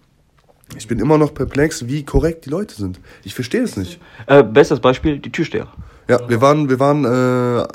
Ich 0.78 0.88
bin 0.88 1.00
immer 1.00 1.18
noch 1.18 1.34
perplex, 1.34 1.88
wie 1.88 2.04
korrekt 2.04 2.46
die 2.46 2.50
Leute 2.50 2.76
sind. 2.76 3.00
Ich 3.24 3.36
verstehe 3.36 3.62
es 3.62 3.78
nicht. 3.78 4.00
Äh, 4.26 4.44
bestes 4.44 4.80
Beispiel, 4.80 5.20
die 5.20 5.32
Türsteher. 5.32 5.68
Ja, 6.08 6.28
wir 6.28 6.42
waren, 6.42 6.70
wir 6.70 6.80
waren 6.80 7.06
äh, 7.06 7.68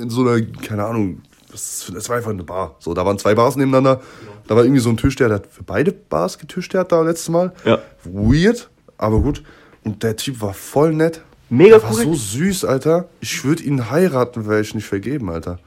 in 0.00 0.10
so 0.10 0.22
einer, 0.22 0.40
keine 0.40 0.84
Ahnung, 0.84 1.22
das, 1.50 1.90
das 1.92 2.08
war 2.08 2.16
einfach 2.16 2.30
eine 2.30 2.44
Bar. 2.44 2.76
So, 2.78 2.94
da 2.94 3.04
waren 3.04 3.18
zwei 3.18 3.34
Bars 3.34 3.56
nebeneinander. 3.56 4.00
Da 4.46 4.56
war 4.56 4.64
irgendwie 4.64 4.80
so 4.80 4.90
ein 4.90 4.96
Türsteher, 4.96 5.28
der 5.28 5.36
hat 5.38 5.46
für 5.46 5.62
beide 5.62 5.92
Bars 5.92 6.38
getischtert 6.38 6.92
da 6.92 7.02
letztes 7.02 7.28
Mal. 7.28 7.52
Ja. 7.64 7.78
Weird, 8.04 8.70
aber 8.98 9.20
gut. 9.20 9.42
Und 9.84 10.02
der 10.02 10.16
Typ 10.16 10.40
war 10.42 10.52
voll 10.54 10.92
nett. 10.92 11.22
Mega 11.48 11.76
der 11.78 11.82
war 11.84 11.90
korrekt. 11.90 12.08
so 12.08 12.14
süß, 12.14 12.64
Alter. 12.66 13.08
Ich 13.20 13.42
würde 13.44 13.62
ihn 13.62 13.90
heiraten, 13.90 14.46
wäre 14.46 14.60
ich 14.60 14.74
nicht 14.74 14.86
vergeben, 14.86 15.30
Alter. 15.30 15.58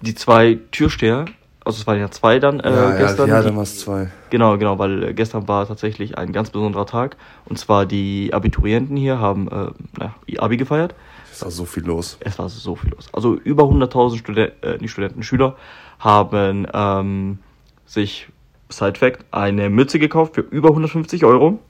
Die 0.00 0.14
zwei 0.16 0.58
Türsteher, 0.72 1.26
also 1.64 1.78
es 1.80 1.86
waren 1.86 2.00
ja 2.00 2.10
zwei 2.10 2.40
dann 2.40 2.58
äh, 2.58 2.94
gestern. 2.98 3.28
ja, 3.28 3.38
die- 3.40 3.46
dann 3.46 3.56
war 3.56 3.62
es 3.62 3.78
zwei. 3.78 4.10
Genau, 4.30 4.58
genau, 4.58 4.78
weil 4.80 5.04
äh, 5.04 5.14
gestern 5.14 5.46
war 5.46 5.68
tatsächlich 5.68 6.18
ein 6.18 6.32
ganz 6.32 6.50
besonderer 6.50 6.86
Tag. 6.86 7.16
Und 7.44 7.58
zwar 7.58 7.86
die 7.86 8.30
Abiturienten 8.32 8.96
hier 8.96 9.20
haben 9.20 9.46
äh, 9.48 9.70
na, 9.98 10.14
ihr 10.26 10.42
Abi 10.42 10.56
gefeiert. 10.56 10.94
Es 11.30 11.42
war 11.44 11.50
so 11.52 11.64
viel 11.64 11.84
los. 11.84 12.16
Es 12.20 12.38
war 12.40 12.48
so 12.48 12.74
viel 12.74 12.90
los. 12.90 13.08
Also 13.12 13.36
über 13.36 13.62
100.000 13.64 14.18
Studenten, 14.18 14.66
äh, 14.66 14.78
nicht 14.78 14.90
Studenten, 14.90 15.22
Schüler 15.22 15.56
haben 16.00 16.66
ähm, 16.74 17.38
sich, 17.86 18.28
Side 18.68 18.98
Fact, 18.98 19.24
eine 19.30 19.70
Mütze 19.70 19.98
gekauft 20.00 20.34
für 20.34 20.40
über 20.40 20.70
150 20.70 21.24
Euro. 21.24 21.60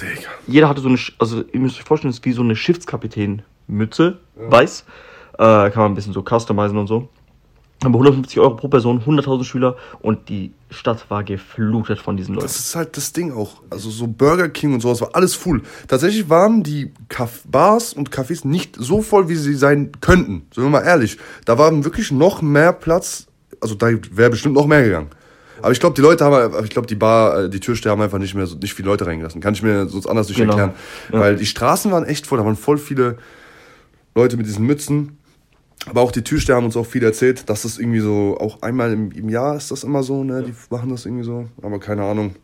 Digga. 0.00 0.28
Jeder 0.46 0.68
hatte 0.68 0.80
so 0.80 0.88
eine, 0.88 0.98
also 1.18 1.44
ihr 1.52 1.60
müsst 1.60 1.76
euch 1.76 1.84
vorstellen, 1.84 2.10
es 2.10 2.18
ist 2.18 2.24
wie 2.24 2.32
so 2.32 2.42
eine 2.42 2.56
Schiffskapitän-Mütze, 2.56 4.18
weiß. 4.36 4.84
Äh, 5.34 5.36
kann 5.38 5.72
man 5.76 5.92
ein 5.92 5.94
bisschen 5.94 6.12
so 6.12 6.22
customizen 6.22 6.78
und 6.78 6.86
so. 6.86 7.08
Aber 7.84 7.94
150 7.94 8.40
Euro 8.40 8.56
pro 8.56 8.66
Person, 8.66 9.00
100.000 9.02 9.44
Schüler 9.44 9.76
und 10.00 10.28
die 10.28 10.52
Stadt 10.68 11.08
war 11.10 11.22
geflutet 11.22 12.00
von 12.00 12.16
diesen 12.16 12.34
Leuten. 12.34 12.46
Das 12.46 12.58
ist 12.58 12.74
halt 12.74 12.96
das 12.96 13.12
Ding 13.12 13.32
auch. 13.32 13.62
Also 13.70 13.88
so 13.88 14.08
Burger 14.08 14.48
King 14.48 14.74
und 14.74 14.80
sowas 14.80 15.00
war 15.00 15.14
alles 15.14 15.36
full. 15.36 15.62
Tatsächlich 15.86 16.28
waren 16.28 16.64
die 16.64 16.92
Caf 17.08 17.42
Bars 17.48 17.92
und 17.92 18.10
Cafés 18.10 18.44
nicht 18.46 18.74
so 18.76 19.00
voll, 19.00 19.28
wie 19.28 19.36
sie 19.36 19.54
sein 19.54 19.92
könnten. 20.00 20.46
Sind 20.52 20.64
wir 20.64 20.70
mal 20.70 20.82
ehrlich. 20.82 21.18
Da 21.44 21.56
war 21.56 21.84
wirklich 21.84 22.10
noch 22.10 22.42
mehr 22.42 22.72
Platz. 22.72 23.28
Also 23.60 23.76
da 23.76 23.86
wäre 24.10 24.30
bestimmt 24.30 24.56
noch 24.56 24.66
mehr 24.66 24.82
gegangen. 24.82 25.10
Aber 25.62 25.72
ich 25.72 25.80
glaube, 25.80 25.94
die 25.94 26.00
Leute 26.02 26.24
haben, 26.24 26.64
ich 26.64 26.70
glaube, 26.70 26.86
die 26.86 26.94
Bar, 26.94 27.44
äh, 27.44 27.50
die 27.50 27.60
Türsteher 27.60 27.92
haben 27.92 28.00
einfach 28.02 28.18
nicht 28.18 28.34
mehr 28.34 28.46
so, 28.46 28.56
nicht 28.56 28.74
viele 28.74 28.88
Leute 28.88 29.06
reingelassen. 29.06 29.40
Kann 29.40 29.54
ich 29.54 29.62
mir 29.62 29.86
sonst 29.88 30.06
anders 30.06 30.28
nicht 30.28 30.38
Genau. 30.38 30.52
erklären. 30.52 30.72
Ja. 31.12 31.20
Weil 31.20 31.36
die 31.36 31.46
Straßen 31.46 31.90
waren 31.92 32.04
echt 32.04 32.26
voll. 32.26 32.38
Da 32.38 32.44
waren 32.44 32.56
voll 32.56 32.78
viele 32.78 33.18
Leute 34.14 34.36
mit 34.36 34.46
diesen 34.46 34.66
Mützen. 34.66 35.18
Aber 35.86 36.00
auch 36.00 36.10
die 36.12 36.22
Türsteher 36.22 36.56
haben 36.56 36.64
uns 36.66 36.76
auch 36.76 36.86
viel 36.86 37.04
erzählt, 37.04 37.48
dass 37.48 37.62
das 37.62 37.78
irgendwie 37.78 38.00
so, 38.00 38.36
auch 38.40 38.62
einmal 38.62 38.92
im, 38.92 39.10
im 39.12 39.28
Jahr 39.28 39.56
ist 39.56 39.70
das 39.70 39.84
immer 39.84 40.02
so, 40.02 40.24
ne? 40.24 40.42
Die 40.42 40.52
machen 40.70 40.90
das 40.90 41.06
irgendwie 41.06 41.24
so. 41.24 41.46
Aber 41.62 41.78
keine 41.78 42.02
Ahnung. 42.04 42.34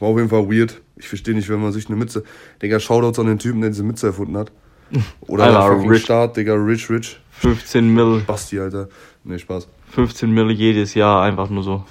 War 0.00 0.08
auf 0.08 0.16
jeden 0.16 0.28
Fall 0.28 0.48
weird. 0.50 0.80
Ich 0.96 1.08
verstehe 1.08 1.34
nicht, 1.34 1.48
wenn 1.48 1.60
man 1.60 1.72
sich 1.72 1.86
eine 1.86 1.96
Mütze. 1.96 2.24
Digga, 2.60 2.80
Shoutouts 2.80 3.18
an 3.18 3.26
den 3.26 3.38
Typen, 3.38 3.60
der 3.60 3.70
diese 3.70 3.84
Mütze 3.84 4.08
erfunden 4.08 4.36
hat. 4.36 4.50
Oder 5.22 5.44
Alter, 5.44 5.60
der 5.60 5.68
fucking 5.76 5.90
rich. 5.90 6.02
Staat, 6.02 6.36
Digga, 6.36 6.54
rich, 6.54 6.90
rich. 6.90 7.20
15 7.38 7.88
Mill, 7.92 8.22
Basti, 8.26 8.58
Alter. 8.60 8.88
Nee, 9.24 9.38
Spaß. 9.38 9.68
15 9.92 10.30
Mill 10.30 10.50
jedes 10.50 10.94
Jahr, 10.94 11.22
einfach 11.22 11.48
nur 11.48 11.62
so. 11.62 11.84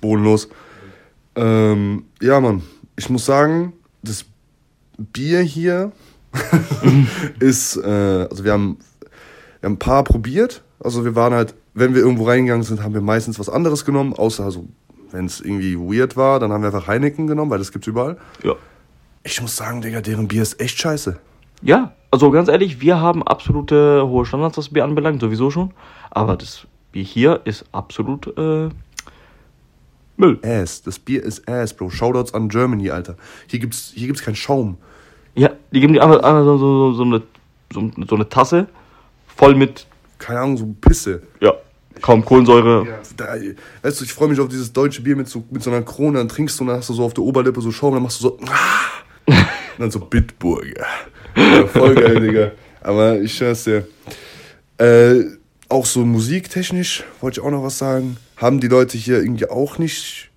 Bodenlos. 0.00 0.48
Ähm, 1.34 2.04
ja, 2.20 2.40
Mann. 2.40 2.62
Ich 2.96 3.08
muss 3.10 3.24
sagen, 3.26 3.74
das 4.02 4.24
Bier 4.96 5.40
hier 5.40 5.92
ist, 7.40 7.76
äh, 7.76 8.26
also 8.30 8.44
wir 8.44 8.52
haben, 8.52 8.78
wir 9.60 9.68
haben 9.68 9.74
ein 9.74 9.78
paar 9.78 10.04
probiert. 10.04 10.62
Also 10.80 11.04
wir 11.04 11.14
waren 11.14 11.32
halt, 11.32 11.54
wenn 11.74 11.94
wir 11.94 12.02
irgendwo 12.02 12.26
reingegangen 12.26 12.64
sind, 12.64 12.82
haben 12.82 12.94
wir 12.94 13.00
meistens 13.00 13.38
was 13.38 13.48
anderes 13.48 13.84
genommen, 13.84 14.14
außer 14.14 14.44
also, 14.44 14.66
wenn 15.10 15.26
es 15.26 15.40
irgendwie 15.40 15.76
weird 15.76 16.16
war, 16.16 16.38
dann 16.40 16.52
haben 16.52 16.62
wir 16.62 16.68
einfach 16.68 16.86
Heineken 16.86 17.26
genommen, 17.26 17.50
weil 17.50 17.58
das 17.58 17.72
gibt's 17.72 17.86
überall. 17.86 18.16
Ja. 18.42 18.54
Ich 19.22 19.40
muss 19.40 19.56
sagen, 19.56 19.80
Digga, 19.80 20.00
deren 20.00 20.28
Bier 20.28 20.42
ist 20.42 20.60
echt 20.60 20.78
scheiße. 20.78 21.18
Ja, 21.62 21.92
also 22.10 22.30
ganz 22.30 22.48
ehrlich, 22.48 22.80
wir 22.80 23.00
haben 23.00 23.22
absolute 23.22 24.06
hohe 24.06 24.24
Standards, 24.24 24.58
was 24.58 24.68
Bier 24.68 24.84
anbelangt, 24.84 25.20
sowieso 25.20 25.50
schon. 25.50 25.72
Aber 26.10 26.36
das 26.36 26.66
Bier 26.92 27.04
hier 27.04 27.40
ist 27.44 27.64
absolut 27.72 28.26
äh, 28.38 28.68
Müll. 30.18 30.38
Ass. 30.42 30.82
Das 30.82 30.98
Bier 30.98 31.22
ist 31.22 31.48
Ass, 31.48 31.72
Bro. 31.74 31.90
Shoutouts 31.90 32.34
an 32.34 32.48
Germany, 32.48 32.90
Alter. 32.90 33.16
Hier 33.46 33.58
gibt's, 33.60 33.92
hier 33.94 34.06
gibt's 34.08 34.22
keinen 34.22 34.36
Schaum. 34.36 34.76
Ja, 35.34 35.50
die 35.70 35.80
geben 35.80 35.92
dir 35.92 36.02
einfach, 36.02 36.22
einfach 36.22 36.44
so, 36.44 36.58
so, 36.58 36.92
so, 36.92 37.02
eine, 37.04 37.22
so, 37.72 37.90
so 38.08 38.14
eine 38.16 38.28
Tasse 38.28 38.66
voll 39.36 39.54
mit, 39.54 39.86
Keine 40.18 40.40
Ahnung, 40.40 40.56
so 40.56 40.74
Pisse. 40.80 41.22
ja, 41.40 41.52
kaum 42.02 42.24
Kohlensäure. 42.24 42.86
Da, 43.16 43.36
weißt 43.82 44.00
du, 44.00 44.04
ich 44.04 44.12
freue 44.12 44.28
mich 44.28 44.40
auf 44.40 44.48
dieses 44.48 44.72
deutsche 44.72 45.00
Bier 45.00 45.14
mit 45.14 45.28
so, 45.28 45.44
mit 45.50 45.62
so 45.62 45.70
einer 45.70 45.82
Krone, 45.82 46.18
dann 46.18 46.28
trinkst 46.28 46.58
du 46.58 46.64
und 46.64 46.68
dann 46.68 46.78
hast 46.78 46.88
du 46.88 46.94
so 46.94 47.04
auf 47.04 47.14
der 47.14 47.22
Oberlippe 47.22 47.60
so 47.60 47.70
Schaum, 47.70 47.94
dann 47.94 48.02
machst 48.02 48.20
du 48.20 48.22
so. 48.24 48.38
Ah, 48.46 48.96
und 49.26 49.36
dann 49.78 49.90
so 49.90 50.00
Bitburger. 50.00 50.86
Ja, 51.36 51.66
voll 51.68 51.94
geil, 51.94 52.20
Digga. 52.20 52.50
Aber 52.80 53.20
ich 53.20 53.34
schwör's 53.36 53.64
dir. 53.64 53.86
Äh, 54.78 55.24
auch 55.68 55.84
so 55.86 56.04
musiktechnisch, 56.04 57.04
wollte 57.20 57.40
ich 57.40 57.46
auch 57.46 57.50
noch 57.50 57.62
was 57.62 57.78
sagen, 57.78 58.16
haben 58.38 58.60
die 58.60 58.68
Leute 58.68 58.96
hier 58.96 59.18
irgendwie 59.22 59.48
auch 59.50 59.78
nicht. 59.78 60.30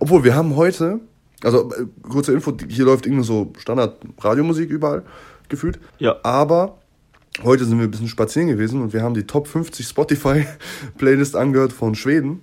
Obwohl, 0.00 0.24
wir 0.24 0.34
haben 0.34 0.56
heute, 0.56 0.98
also 1.42 1.70
äh, 1.72 1.86
kurze 2.02 2.32
Info, 2.32 2.52
hier 2.68 2.84
läuft 2.84 3.06
irgendwie 3.06 3.24
so 3.24 3.52
Standard-Radiomusik 3.58 4.68
überall, 4.70 5.02
gefühlt. 5.48 5.78
Ja. 5.98 6.16
Aber 6.22 6.78
heute 7.44 7.64
sind 7.64 7.78
wir 7.78 7.84
ein 7.86 7.90
bisschen 7.90 8.08
spazieren 8.08 8.48
gewesen 8.48 8.80
und 8.82 8.92
wir 8.92 9.02
haben 9.02 9.14
die 9.14 9.24
Top 9.26 9.46
50 9.46 9.86
Spotify-Playlist 9.86 11.36
angehört 11.36 11.72
von 11.72 11.94
Schweden. 11.94 12.40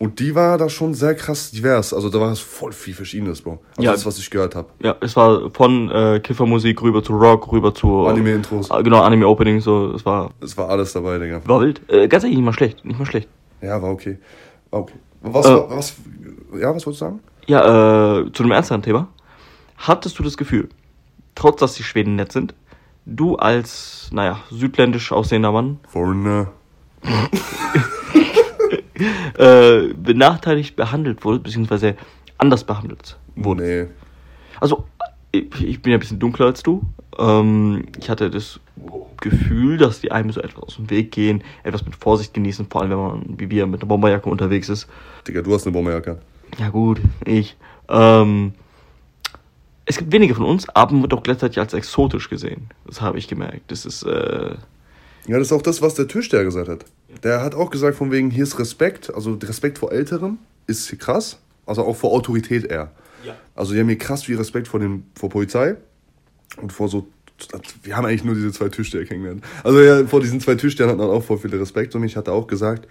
Und 0.00 0.20
die 0.20 0.36
war 0.36 0.58
da 0.58 0.68
schon 0.68 0.94
sehr 0.94 1.16
krass 1.16 1.50
divers. 1.50 1.92
Also 1.92 2.08
da 2.08 2.20
war 2.20 2.30
es 2.30 2.38
voll 2.38 2.70
viel 2.70 2.94
Verschiedenes, 2.94 3.42
Bro. 3.42 3.58
Also 3.70 3.82
Ja. 3.82 3.90
das, 3.90 4.06
was 4.06 4.16
ich 4.18 4.30
gehört 4.30 4.54
habe. 4.54 4.68
Ja, 4.80 4.94
es 5.00 5.16
war 5.16 5.50
von 5.50 5.90
äh, 5.90 6.20
Kiffermusik 6.22 6.80
rüber 6.82 7.02
zu 7.02 7.14
Rock, 7.16 7.50
rüber 7.50 7.74
zu 7.74 8.06
Anime-Intros. 8.06 8.70
Ah, 8.70 8.80
Genau, 8.82 9.00
Anime-Opening, 9.00 9.60
so, 9.60 9.92
es 9.96 10.06
war, 10.06 10.30
Es 10.40 10.56
war 10.56 10.68
alles 10.68 10.92
dabei, 10.92 11.18
Digga. 11.18 11.40
war 11.46 11.60
wild. 11.60 11.80
Äh, 11.88 12.06
ganz 12.06 12.22
ehrlich, 12.22 12.36
nicht 12.38 12.44
mal 12.46 12.52
schlecht, 12.52 12.84
nicht 12.84 12.96
mal 13.00 13.06
schlecht. 13.06 13.28
Ja, 13.60 13.80
war 13.82 13.90
okay. 13.90 14.18
War 14.70 14.80
okay. 14.80 14.94
Was, 15.22 15.46
Äh. 15.46 15.50
war- 15.50 15.70
was, 15.70 15.96
ja, 16.58 16.74
was 16.74 16.86
wolltest 16.86 16.86
du 16.86 16.92
sagen? 17.06 17.20
Ja, 17.46 18.20
äh, 18.20 18.32
zu 18.32 18.42
einem 18.42 18.52
ernsteren 18.52 18.82
Thema. 18.82 19.08
Hattest 19.78 20.18
du 20.18 20.22
das 20.22 20.36
Gefühl, 20.36 20.68
trotz 21.34 21.60
dass 21.60 21.74
die 21.74 21.82
Schweden 21.82 22.16
nett 22.16 22.32
sind, 22.32 22.54
du 23.06 23.36
als, 23.36 24.10
naja, 24.12 24.40
südländisch 24.50 25.12
aussehender 25.12 25.52
Mann, 25.52 25.78
Foreigner. 25.88 26.52
äh, 29.38 29.88
benachteiligt 29.94 30.76
behandelt 30.76 31.24
wurde, 31.24 31.38
beziehungsweise 31.40 31.96
anders 32.38 32.64
behandelt 32.64 33.16
wurde? 33.36 33.62
Nee. 33.62 33.86
Also, 34.60 34.84
ich, 35.32 35.82
bin 35.82 35.92
ja 35.92 35.96
ein 35.96 36.00
bisschen 36.00 36.18
dunkler 36.18 36.46
als 36.46 36.62
du. 36.62 36.82
Ähm, 37.18 37.86
ich 37.98 38.08
hatte 38.08 38.30
das 38.30 38.60
Gefühl, 39.20 39.76
dass 39.78 40.00
die 40.00 40.12
einem 40.12 40.30
so 40.30 40.40
etwas 40.40 40.62
aus 40.62 40.76
dem 40.76 40.90
Weg 40.90 41.10
gehen, 41.10 41.42
etwas 41.64 41.84
mit 41.84 41.96
Vorsicht 41.96 42.34
genießen, 42.34 42.66
vor 42.70 42.82
allem 42.82 42.90
wenn 42.90 42.98
man 42.98 43.38
wie 43.38 43.50
wir 43.50 43.66
mit 43.66 43.80
einer 43.80 43.88
Bomberjacke 43.88 44.28
unterwegs 44.28 44.68
ist. 44.68 44.86
Digga, 45.26 45.42
du 45.42 45.52
hast 45.52 45.66
eine 45.66 45.72
Bomberjacke. 45.72 46.18
Ja 46.58 46.70
gut, 46.70 47.00
ich. 47.24 47.56
Ähm, 47.88 48.52
es 49.84 49.96
gibt 49.96 50.12
wenige 50.12 50.34
von 50.34 50.44
uns, 50.44 50.68
aber 50.70 51.00
wird 51.00 51.14
auch 51.14 51.22
gleichzeitig 51.22 51.58
als 51.58 51.72
exotisch 51.72 52.28
gesehen. 52.28 52.68
Das 52.86 53.00
habe 53.00 53.18
ich 53.18 53.26
gemerkt. 53.26 53.70
Das 53.70 53.86
ist, 53.86 54.02
äh, 54.04 54.54
Ja, 55.26 55.38
das 55.38 55.48
ist 55.48 55.52
auch 55.52 55.62
das, 55.62 55.82
was 55.82 55.94
der 55.94 56.08
Türsteher 56.08 56.44
gesagt 56.44 56.68
hat. 56.68 56.84
Der 57.22 57.42
hat 57.42 57.54
auch 57.54 57.70
gesagt, 57.70 57.96
von 57.96 58.10
wegen, 58.10 58.30
hier 58.30 58.44
ist 58.44 58.58
Respekt, 58.58 59.12
also 59.14 59.38
Respekt 59.42 59.78
vor 59.78 59.92
Älteren 59.92 60.38
ist 60.66 60.96
krass, 60.98 61.38
also 61.66 61.84
auch 61.84 61.96
vor 61.96 62.12
Autorität 62.12 62.64
eher. 62.64 62.92
Ja. 63.24 63.36
Also 63.54 63.74
die 63.74 63.80
haben 63.80 63.88
hier 63.88 63.98
krass 63.98 64.24
viel 64.24 64.36
Respekt 64.36 64.68
vor, 64.68 64.80
dem, 64.80 65.04
vor 65.14 65.28
Polizei 65.28 65.76
und 66.60 66.72
vor 66.72 66.88
so, 66.88 67.08
wir 67.82 67.96
haben 67.96 68.06
eigentlich 68.06 68.24
nur 68.24 68.34
diese 68.34 68.52
zwei 68.52 68.68
Türsteher 68.68 69.04
kennengelernt. 69.04 69.44
Also 69.62 69.80
ja, 69.80 70.06
vor 70.06 70.20
diesen 70.20 70.40
zwei 70.40 70.54
Türstehern 70.54 70.90
hat 70.90 70.98
man 70.98 71.08
auch 71.08 71.22
voll 71.22 71.38
viel 71.38 71.54
Respekt 71.54 71.94
und 71.94 72.04
ich 72.04 72.16
hatte 72.16 72.32
auch 72.32 72.46
gesagt, 72.46 72.88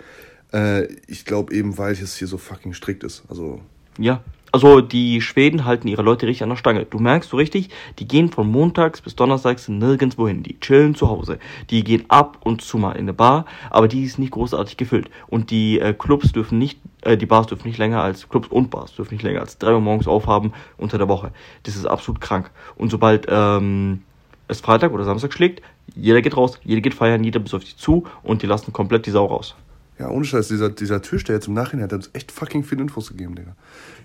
äh, 0.53 0.86
ich 1.07 1.25
glaube 1.25 1.53
eben, 1.53 1.77
weil 1.77 1.93
es 1.93 2.17
hier 2.17 2.27
so 2.27 2.38
fucking 2.38 2.74
strikt 2.74 3.03
ist. 3.03 3.24
Also 3.29 3.62
ja. 3.98 4.22
Also 4.53 4.79
die 4.79 5.19
Schweden 5.19 5.65
halten 5.65 5.89
ihre 5.89 6.03
Leute 6.03 6.25
richtig 6.25 6.43
an 6.43 6.50
der 6.50 6.55
Stange. 6.55 6.86
Du 6.86 7.00
merkst 7.00 7.29
so 7.29 7.38
richtig, 7.38 7.69
die 8.00 8.07
gehen 8.07 8.31
von 8.31 8.50
montags 8.50 9.01
bis 9.01 9.13
donnerstags 9.15 9.67
nirgendwo 9.67 10.27
hin. 10.27 10.41
Die 10.41 10.57
chillen 10.60 10.96
zu 10.96 11.10
Hause. 11.10 11.38
Die 11.69 11.84
gehen 11.84 12.05
ab 12.07 12.38
und 12.43 12.62
zu 12.62 12.77
mal 12.77 12.93
in 12.93 13.01
eine 13.01 13.13
Bar, 13.13 13.46
aber 13.69 13.89
die 13.89 14.03
ist 14.03 14.19
nicht 14.19 14.31
großartig 14.31 14.77
gefüllt. 14.77 15.10
Und 15.27 15.51
die 15.51 15.79
äh, 15.79 15.93
Clubs 15.93 16.31
dürfen 16.31 16.57
nicht, 16.60 16.79
die 17.15 17.25
Bars 17.25 17.47
dürfen 17.47 17.67
nicht 17.67 17.77
länger 17.77 18.01
als, 18.01 18.27
Clubs 18.27 18.47
und 18.49 18.69
Bars 18.69 18.95
dürfen 18.95 19.13
nicht 19.13 19.23
länger 19.23 19.39
als 19.39 19.57
drei 19.57 19.73
Uhr 19.73 19.79
morgens 19.79 20.07
aufhaben 20.07 20.51
unter 20.77 20.97
der 20.97 21.07
Woche. 21.07 21.31
Das 21.63 21.75
ist 21.75 21.85
absolut 21.85 22.19
krank. 22.19 22.51
Und 22.75 22.89
sobald 22.89 23.27
ähm, 23.29 24.01
es 24.47 24.59
Freitag 24.59 24.91
oder 24.91 25.03
Samstag 25.03 25.33
schlägt, 25.33 25.61
jeder 25.95 26.21
geht 26.21 26.35
raus, 26.35 26.59
jeder 26.63 26.81
geht 26.81 26.93
feiern, 26.93 27.23
jeder 27.23 27.39
besäuft 27.39 27.67
sich 27.67 27.77
zu 27.77 28.05
und 28.23 28.41
die 28.41 28.47
lassen 28.47 28.73
komplett 28.73 29.05
die 29.05 29.11
Sau 29.11 29.25
raus. 29.25 29.55
Ja, 29.99 30.09
ohne 30.09 30.25
Scheiß, 30.25 30.47
dieser, 30.47 30.69
dieser 30.69 31.01
Türsteher 31.01 31.35
jetzt 31.35 31.47
im 31.47 31.53
Nachhinein 31.53 31.85
hat 31.85 31.93
uns 31.93 32.09
echt 32.13 32.31
fucking 32.31 32.63
viel 32.63 32.79
Infos 32.79 33.09
gegeben, 33.09 33.35
Digga. 33.35 33.55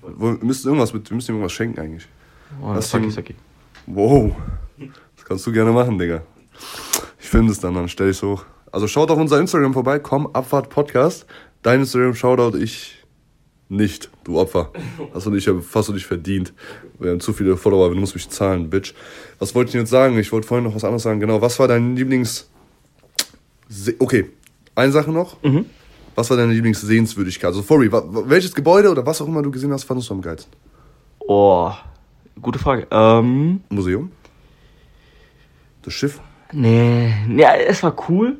Wir 0.02 0.38
müssen 0.42 0.68
irgendwas 0.68 0.94
mit, 0.94 1.11
wir 1.11 1.14
müssen 1.14 1.32
ihm 1.32 1.37
irgendwas 1.37 1.52
schenken 1.52 1.80
eigentlich. 1.80 2.09
Oh, 2.62 2.73
Lass 2.73 2.90
Saki, 2.90 3.11
Saki. 3.11 3.35
Wow. 3.87 4.35
Das 5.16 5.25
kannst 5.25 5.47
du 5.47 5.52
gerne 5.52 5.71
machen, 5.71 5.99
Digga. 5.99 6.23
Ich 7.21 7.28
filme 7.28 7.49
das 7.49 7.61
dann, 7.61 7.75
dann 7.75 7.88
stell 7.88 8.11
ich's 8.11 8.23
hoch. 8.23 8.44
Also 8.71 8.88
schaut 8.88 9.11
auf 9.11 9.18
unser 9.18 9.38
Instagram 9.38 9.75
vorbei, 9.75 9.99
komm, 9.99 10.28
Abfahrt 10.32 10.71
Podcast. 10.71 11.26
Dein 11.62 11.81
Instagram 11.81 12.14
Shoutout, 12.14 12.59
ich 12.59 12.99
nicht, 13.69 14.11
du 14.25 14.38
Opfer. 14.38 14.71
Hast 15.14 15.26
du 15.26 15.31
nicht, 15.31 15.49
hast 15.49 15.88
du 15.88 15.92
nicht 15.92 16.07
verdient. 16.07 16.52
Wir 16.99 17.12
haben 17.12 17.21
zu 17.21 17.33
viele 17.33 17.57
Follower, 17.57 17.88
du 17.88 17.95
musst 17.95 18.14
mich 18.14 18.28
zahlen, 18.28 18.69
Bitch. 18.69 18.95
Was 19.38 19.54
wollte 19.54 19.71
ich 19.71 19.75
jetzt 19.75 19.90
sagen? 19.90 20.19
Ich 20.19 20.31
wollte 20.33 20.47
vorhin 20.47 20.64
noch 20.64 20.75
was 20.75 20.85
anderes 20.85 21.04
sagen. 21.04 21.21
Genau, 21.21 21.40
was 21.40 21.59
war 21.59 21.69
dein 21.69 21.97
Lieblings... 21.97 22.50
Okay, 23.99 24.31
eine 24.75 24.92
Sache 24.92 25.11
noch. 25.11 25.42
Mhm. 25.42 25.64
Was 26.14 26.28
war 26.28 26.37
deine 26.37 26.52
Lieblingssehenswürdigkeit? 26.52 27.49
Also, 27.49 27.62
sorry, 27.62 27.90
welches 27.90 28.54
Gebäude 28.54 28.90
oder 28.90 29.07
was 29.07 29.23
auch 29.23 29.26
immer 29.28 29.40
du 29.40 29.50
gesehen 29.50 29.73
hast, 29.73 29.85
fandest 29.85 30.11
du 30.11 30.14
am 30.14 30.21
geilsten? 30.21 30.52
Oh, 31.21 31.73
gute 32.40 32.59
Frage. 32.59 32.87
Ähm, 32.90 33.62
Museum? 33.71 34.12
Das 35.83 35.95
Schiff? 35.95 36.21
nee, 36.52 37.14
nee, 37.26 37.45
es 37.66 37.83
war 37.83 37.97
cool, 38.09 38.37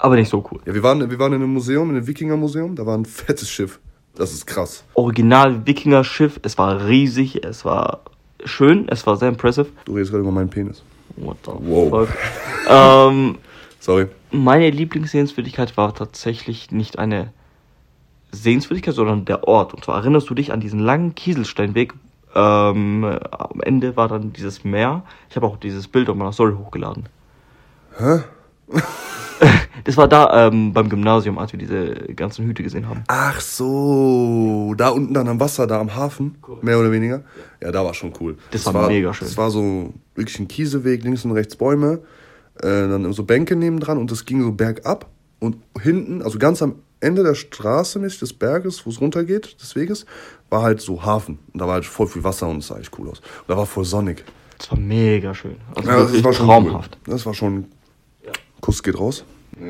aber 0.00 0.16
nicht 0.16 0.28
so 0.28 0.44
cool. 0.50 0.60
Ja, 0.66 0.74
wir 0.74 0.82
waren, 0.82 1.10
wir 1.10 1.18
waren 1.18 1.32
in 1.32 1.42
einem 1.42 1.52
Museum, 1.52 1.90
in 1.90 1.96
einem 1.96 2.06
Wikinger-Museum, 2.06 2.74
da 2.76 2.84
war 2.86 2.96
ein 2.96 3.04
fettes 3.04 3.50
Schiff. 3.50 3.78
Das 4.16 4.32
ist 4.32 4.46
krass. 4.46 4.84
Original 4.94 5.66
Wikinger-Schiff, 5.66 6.40
es 6.42 6.58
war 6.58 6.86
riesig, 6.86 7.44
es 7.44 7.64
war 7.64 8.00
schön, 8.44 8.88
es 8.88 9.06
war 9.06 9.16
sehr 9.16 9.28
impressive. 9.28 9.66
Du 9.84 9.94
redest 9.94 10.10
gerade 10.10 10.22
über 10.22 10.32
meinen 10.32 10.50
Penis. 10.50 10.82
What 11.16 11.36
the 11.44 11.52
Wow. 11.52 12.08
fuck? 12.08 12.16
ähm, 12.68 13.38
Sorry. 13.78 14.06
meine 14.30 14.70
Lieblingssehenswürdigkeit 14.70 15.76
war 15.76 15.94
tatsächlich 15.94 16.70
nicht 16.70 16.98
eine 16.98 17.32
Sehenswürdigkeit, 18.32 18.94
sondern 18.94 19.24
der 19.24 19.46
Ort. 19.48 19.74
Und 19.74 19.84
zwar 19.84 19.96
erinnerst 19.96 20.30
du 20.30 20.34
dich 20.34 20.52
an 20.52 20.60
diesen 20.60 20.80
langen 20.80 21.14
Kieselsteinweg. 21.14 21.94
Ähm, 22.34 23.04
am 23.04 23.60
Ende 23.60 23.96
war 23.96 24.06
dann 24.08 24.32
dieses 24.32 24.62
Meer. 24.64 25.02
Ich 25.28 25.36
habe 25.36 25.46
auch 25.46 25.56
dieses 25.56 25.88
Bild 25.88 26.08
auf 26.08 26.16
meiner 26.16 26.32
Story 26.32 26.54
hochgeladen. 26.56 27.08
Hä? 27.98 28.20
Das 29.84 29.96
war 29.96 30.08
da 30.08 30.48
ähm, 30.48 30.74
beim 30.74 30.90
Gymnasium, 30.90 31.38
als 31.38 31.52
wir 31.52 31.58
diese 31.58 31.94
ganzen 32.14 32.44
Hüte 32.44 32.62
gesehen 32.62 32.86
haben. 32.86 33.02
Ach 33.08 33.40
so, 33.40 34.74
da 34.76 34.90
unten 34.90 35.14
dann 35.14 35.26
am 35.26 35.40
Wasser, 35.40 35.66
da 35.66 35.80
am 35.80 35.94
Hafen, 35.94 36.36
mehr 36.60 36.78
oder 36.78 36.92
weniger. 36.92 37.22
Ja, 37.62 37.72
da 37.72 37.82
war 37.82 37.94
schon 37.94 38.12
cool. 38.20 38.36
Das 38.50 38.66
war 38.66 38.88
mega 38.88 39.14
schön. 39.14 39.26
Das 39.26 39.38
war 39.38 39.50
so 39.50 39.94
wirklich 40.14 40.38
ein 40.38 40.48
Kieseweg, 40.48 41.02
links 41.02 41.24
und 41.24 41.32
rechts 41.32 41.56
Bäume, 41.56 42.00
äh, 42.60 42.66
dann 42.66 43.10
so 43.14 43.24
Bänke 43.24 43.56
nebendran 43.56 43.96
und 43.96 44.10
das 44.10 44.26
ging 44.26 44.42
so 44.42 44.52
bergab 44.52 45.06
und 45.38 45.56
hinten, 45.80 46.20
also 46.20 46.38
ganz 46.38 46.62
am 46.62 46.76
Ende 47.00 47.22
der 47.22 47.34
Straße 47.34 47.98
mäßig 47.98 48.20
des 48.20 48.32
Berges, 48.34 48.84
wo 48.84 48.90
es 48.90 49.00
runtergeht, 49.00 49.60
des 49.60 49.74
Weges, 49.74 50.04
war 50.50 50.62
halt 50.62 50.82
so 50.82 51.02
Hafen. 51.02 51.38
Und 51.52 51.60
da 51.60 51.66
war 51.66 51.74
halt 51.74 51.86
voll 51.86 52.06
viel 52.06 52.22
Wasser 52.22 52.46
und 52.48 52.58
es 52.58 52.66
sah 52.66 52.78
echt 52.78 52.96
cool 52.98 53.08
aus. 53.08 53.20
Und 53.20 53.48
da 53.48 53.56
war 53.56 53.64
voll 53.64 53.86
sonnig. 53.86 54.24
Das 54.58 54.70
war 54.70 54.78
mega 54.78 55.34
schön. 55.34 55.56
Also 55.74 55.88
Ja, 55.88 56.02
das 56.02 56.22
war 56.22 56.32
schon 56.34 56.46
traumhaft. 56.46 56.98
Cool. 57.06 57.14
Das 57.14 57.24
war 57.24 57.32
schon. 57.32 57.64
Kuss 58.60 58.82
geht 58.82 58.98
raus. 58.98 59.24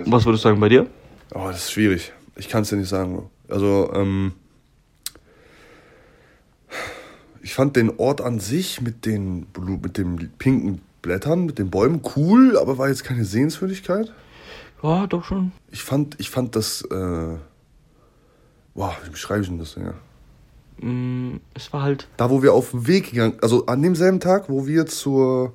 Was 0.06 0.25
würdest 0.25 0.44
du 0.44 0.49
sagen 0.49 0.61
bei 0.61 0.68
dir? 0.68 0.87
Oh, 1.35 1.47
das 1.47 1.64
ist 1.64 1.73
schwierig. 1.73 2.12
Ich 2.37 2.49
kann 2.49 2.62
es 2.62 2.70
dir 2.70 2.76
nicht 2.76 2.88
sagen. 2.88 3.30
Also, 3.49 3.90
ähm, 3.94 4.32
ich 7.42 7.54
fand 7.54 7.76
den 7.76 7.99
Ort 7.99 8.20
an 8.20 8.40
sich 8.40 8.80
mit 8.80 9.06
den, 9.06 9.47
mit 9.82 9.97
den 9.97 10.30
pinken 10.38 10.80
Blättern, 11.02 11.47
mit 11.47 11.59
den 11.59 11.70
Bäumen 11.70 12.02
cool, 12.16 12.59
aber 12.59 12.78
war 12.78 12.88
jetzt 12.88 13.04
keine 13.04 13.25
Sehenswürdigkeit. 13.25 14.12
Ja, 14.82 15.06
doch 15.06 15.25
schon. 15.25 15.52
Ich 15.70 15.82
fand, 15.82 16.18
ich 16.18 16.30
fand 16.30 16.56
das, 16.56 16.82
äh, 16.82 17.37
boah, 18.75 18.97
wie 19.04 19.11
beschreibe 19.11 19.42
ich 19.42 19.49
denn 19.49 19.59
das, 19.59 19.75
ja? 19.75 19.94
Mm, 20.87 21.40
es 21.54 21.73
war 21.73 21.82
halt. 21.82 22.09
Da, 22.16 22.30
wo 22.30 22.42
wir 22.42 22.54
auf 22.54 22.70
dem 22.70 22.87
Weg 22.87 23.11
gegangen, 23.11 23.35
also 23.42 23.66
an 23.66 23.82
demselben 23.82 24.20
Tag, 24.20 24.49
wo 24.49 24.66
wir 24.66 24.87
zur, 24.87 25.52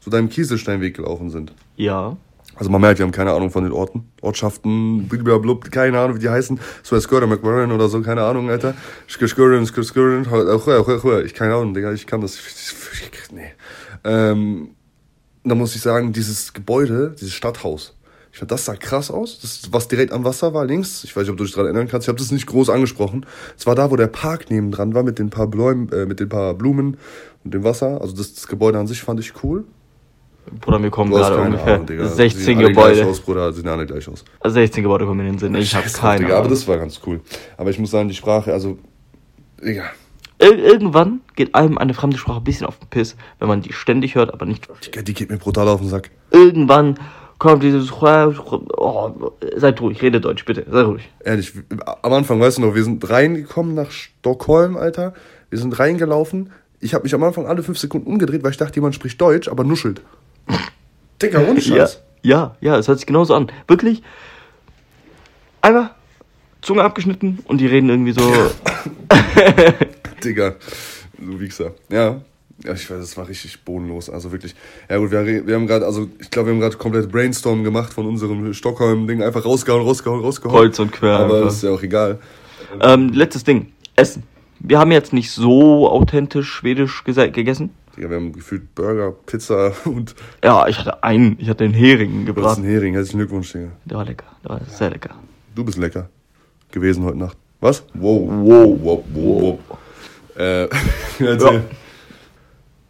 zu 0.00 0.10
deinem 0.10 0.28
Kieselsteinweg 0.28 0.96
gelaufen 0.96 1.30
sind. 1.30 1.54
Ja. 1.76 2.16
Also 2.58 2.70
man 2.70 2.80
merkt, 2.80 2.98
wir 2.98 3.04
haben 3.04 3.12
keine 3.12 3.32
Ahnung 3.32 3.50
von 3.50 3.62
den 3.62 3.72
Orten, 3.72 4.10
Ortschaften, 4.20 5.08
blablabla, 5.08 5.54
keine 5.70 6.00
Ahnung, 6.00 6.16
wie 6.16 6.20
die 6.20 6.28
heißen. 6.28 6.58
So 6.82 6.96
ein 6.96 7.00
Skörder 7.00 7.28
McMurray 7.28 7.70
oder 7.72 7.88
so, 7.88 8.00
keine 8.02 8.24
Ahnung, 8.24 8.50
Alter. 8.50 8.74
Skörder, 9.06 9.64
Skörder, 9.64 11.24
ich 11.24 11.34
keine 11.34 11.54
Ahnung, 11.54 11.74
Digga, 11.74 11.92
ich 11.92 12.06
kann 12.06 12.20
das. 12.20 12.36
Nee. 13.32 13.52
Ähm, 14.04 14.70
da 15.44 15.54
muss 15.54 15.74
ich 15.76 15.82
sagen, 15.82 16.12
dieses 16.12 16.52
Gebäude, 16.52 17.14
dieses 17.18 17.34
Stadthaus, 17.34 17.94
ich 18.32 18.38
fand, 18.38 18.50
das 18.50 18.66
sah 18.66 18.76
krass 18.76 19.10
aus. 19.10 19.40
Das, 19.40 19.72
was 19.72 19.88
direkt 19.88 20.12
am 20.12 20.24
Wasser 20.24 20.54
war, 20.54 20.64
links. 20.64 21.02
Ich 21.02 21.16
weiß 21.16 21.22
nicht, 21.22 21.30
ob 21.30 21.38
du 21.38 21.44
dich 21.44 21.54
daran 21.54 21.66
erinnern 21.66 21.88
kannst. 21.88 22.04
Ich 22.04 22.08
habe 22.08 22.18
das 22.18 22.30
nicht 22.30 22.46
groß 22.46 22.68
angesprochen. 22.70 23.26
Es 23.56 23.66
war 23.66 23.74
da, 23.74 23.90
wo 23.90 23.96
der 23.96 24.06
Park 24.06 24.50
nebendran 24.50 24.94
war, 24.94 25.02
mit 25.02 25.18
den 25.18 25.30
paar 25.30 25.48
Bläumen, 25.48 25.90
äh, 25.90 26.06
mit 26.06 26.20
den 26.20 26.28
paar 26.28 26.54
Blumen 26.54 26.98
und 27.42 27.54
dem 27.54 27.64
Wasser. 27.64 28.00
Also 28.00 28.14
das, 28.14 28.34
das 28.34 28.46
Gebäude 28.46 28.78
an 28.78 28.86
sich 28.86 29.02
fand 29.02 29.18
ich 29.18 29.42
cool. 29.42 29.64
Bruder, 30.60 30.78
mir 30.78 30.90
kommen 30.90 31.10
gerade 31.12 31.36
ungefähr 31.40 31.74
Ahnung, 31.74 31.86
Digga. 31.86 32.06
16 32.08 32.44
Sehen 32.44 32.58
alle 32.58 32.72
gleich 32.72 32.88
Gebäude. 32.90 33.06
aus, 33.10 33.20
Bruder, 33.20 33.52
sehen 33.52 33.68
alle 33.68 33.86
gleich 33.86 34.08
aus. 34.08 34.24
16 34.44 34.82
Gebäude 34.82 35.06
kommen 35.06 35.20
in 35.20 35.26
den 35.26 35.38
Sinn. 35.38 35.54
Ich 35.54 35.74
habe 35.74 35.84
Scheiß 35.84 35.92
drauf, 35.94 36.02
keine 36.02 36.24
Digga, 36.24 36.38
aber 36.38 36.48
das 36.48 36.66
war 36.68 36.78
ganz 36.78 37.00
cool. 37.06 37.20
Aber 37.56 37.70
ich 37.70 37.78
muss 37.78 37.90
sagen, 37.90 38.08
die 38.08 38.14
Sprache, 38.14 38.52
also, 38.52 38.78
Digga, 39.62 39.84
Ir 40.40 40.56
irgendwann 40.56 41.20
geht 41.34 41.54
einem 41.54 41.78
eine 41.78 41.94
fremde 41.94 42.16
Sprache 42.16 42.38
ein 42.38 42.44
bisschen 42.44 42.66
auf 42.66 42.78
den 42.78 42.88
Piss, 42.88 43.16
wenn 43.40 43.48
man 43.48 43.60
die 43.60 43.72
ständig 43.72 44.14
hört, 44.14 44.32
aber 44.32 44.46
nicht 44.46 44.66
versteht. 44.66 44.94
die, 44.94 45.04
die 45.04 45.14
geht 45.14 45.30
mir 45.30 45.36
brutal 45.38 45.66
auf 45.68 45.80
den 45.80 45.88
Sack. 45.88 46.10
Irgendwann 46.30 46.96
kommt 47.38 47.62
dieses. 47.64 47.90
Oh, 47.92 49.32
seid 49.56 49.80
ruhig, 49.80 50.00
rede 50.00 50.20
Deutsch, 50.20 50.44
bitte. 50.44 50.64
Sei 50.70 50.82
ruhig. 50.82 51.08
Ehrlich, 51.24 51.52
am 52.02 52.12
Anfang, 52.12 52.40
weißt 52.40 52.58
du 52.58 52.62
noch, 52.62 52.74
wir 52.76 52.84
sind 52.84 53.08
reingekommen 53.10 53.74
nach 53.74 53.90
Stockholm, 53.90 54.76
Alter. 54.76 55.12
Wir 55.50 55.58
sind 55.58 55.76
reingelaufen. 55.78 56.50
Ich 56.80 56.94
habe 56.94 57.02
mich 57.02 57.14
am 57.14 57.24
Anfang 57.24 57.46
alle 57.46 57.64
fünf 57.64 57.78
Sekunden 57.78 58.06
umgedreht, 58.06 58.44
weil 58.44 58.52
ich 58.52 58.56
dachte, 58.56 58.76
jemand 58.76 58.94
spricht 58.94 59.20
Deutsch, 59.20 59.48
aber 59.48 59.64
nuschelt. 59.64 60.02
Digga, 61.22 61.40
ohne 61.40 61.60
Ja, 61.60 61.76
Scheiß. 61.86 62.02
ja, 62.22 62.56
ja, 62.60 62.78
es 62.78 62.88
hört 62.88 62.98
sich 62.98 63.06
genauso 63.06 63.34
an. 63.34 63.50
Wirklich. 63.66 64.02
Einfach 65.62 65.90
Zunge 66.62 66.82
abgeschnitten 66.84 67.38
und 67.46 67.58
die 67.60 67.66
reden 67.66 67.88
irgendwie 67.88 68.12
so. 68.12 68.20
Digga, 70.24 70.54
du 71.18 71.40
Wichser. 71.40 71.72
Ja. 71.90 72.20
Ja, 72.64 72.72
ich 72.72 72.90
weiß, 72.90 72.98
das 72.98 73.16
war 73.16 73.28
richtig 73.28 73.62
bodenlos. 73.64 74.10
Also 74.10 74.32
wirklich. 74.32 74.52
Ja 74.90 74.96
gut, 74.96 75.12
wir, 75.12 75.46
wir 75.46 75.54
haben 75.54 75.68
gerade, 75.68 75.86
also 75.86 76.08
ich 76.18 76.28
glaube, 76.28 76.48
wir 76.48 76.54
haben 76.54 76.60
gerade 76.60 76.76
komplett 76.76 77.08
Brainstorm 77.10 77.62
gemacht 77.62 77.92
von 77.92 78.04
unserem 78.04 78.52
Stockholm-Ding. 78.52 79.22
Einfach 79.22 79.44
rausgehauen, 79.44 79.82
rausgehauen, 79.84 80.20
rausgehauen. 80.22 80.56
Kreuz 80.56 80.78
und 80.80 80.90
quer 80.90 81.18
Aber 81.20 81.34
einfach. 81.34 81.46
das 81.46 81.54
ist 81.58 81.62
ja 81.62 81.70
auch 81.70 81.82
egal. 81.82 82.18
ähm, 82.80 83.10
letztes 83.12 83.44
Ding. 83.44 83.72
Essen. 83.94 84.24
Wir 84.58 84.80
haben 84.80 84.90
jetzt 84.90 85.12
nicht 85.12 85.30
so 85.30 85.88
authentisch 85.88 86.48
schwedisch 86.50 87.04
gegessen. 87.04 87.70
Digga, 87.98 88.10
wir 88.10 88.16
haben 88.16 88.32
gefühlt 88.32 88.74
Burger, 88.76 89.12
Pizza 89.26 89.72
und 89.84 90.14
Ja, 90.44 90.68
ich 90.68 90.78
hatte 90.78 91.02
einen, 91.02 91.36
ich 91.40 91.48
hatte 91.48 91.64
den 91.64 91.74
Hering 91.74 92.12
du 92.12 92.18
hast 92.18 92.26
gebraten. 92.36 92.62
einen 92.62 92.70
Hering. 92.70 92.94
Herzlichen 92.94 93.18
Glückwunsch, 93.18 93.52
Digga. 93.52 93.72
Der 93.84 93.96
war 93.96 94.04
lecker, 94.04 94.26
der 94.44 94.50
war 94.50 94.60
sehr 94.66 94.90
lecker. 94.90 95.16
Du 95.54 95.64
bist 95.64 95.78
lecker 95.78 96.08
gewesen 96.70 97.04
heute 97.04 97.18
Nacht. 97.18 97.36
Was? 97.60 97.82
Wow, 97.94 98.28
wow, 98.28 98.78
wow, 98.80 99.04
wow, 99.12 99.58
wow. 99.68 100.38
Äh, 100.40 100.68
erzähl. 101.18 101.64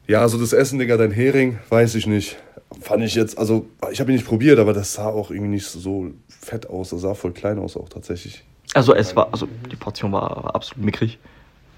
Ja, 0.06 0.20
also 0.20 0.38
das 0.38 0.52
Essen, 0.52 0.78
Digga, 0.78 0.96
dein 0.98 1.10
Hering, 1.10 1.58
weiß 1.70 1.94
ich 1.94 2.06
nicht. 2.06 2.36
Fand 2.82 3.02
ich 3.02 3.14
jetzt, 3.14 3.38
also 3.38 3.66
ich 3.90 4.00
habe 4.00 4.10
ihn 4.12 4.16
nicht 4.16 4.26
probiert, 4.26 4.58
aber 4.58 4.74
das 4.74 4.92
sah 4.92 5.06
auch 5.06 5.30
irgendwie 5.30 5.48
nicht 5.52 5.66
so 5.66 6.10
fett 6.28 6.68
aus. 6.68 6.90
Das 6.90 7.00
sah 7.00 7.14
voll 7.14 7.32
klein 7.32 7.58
aus 7.58 7.78
auch 7.78 7.88
tatsächlich. 7.88 8.44
Also 8.74 8.94
es 8.94 9.16
war, 9.16 9.28
also 9.32 9.48
die 9.72 9.76
Portion 9.76 10.12
war 10.12 10.54
absolut 10.54 10.84
mickrig. 10.84 11.18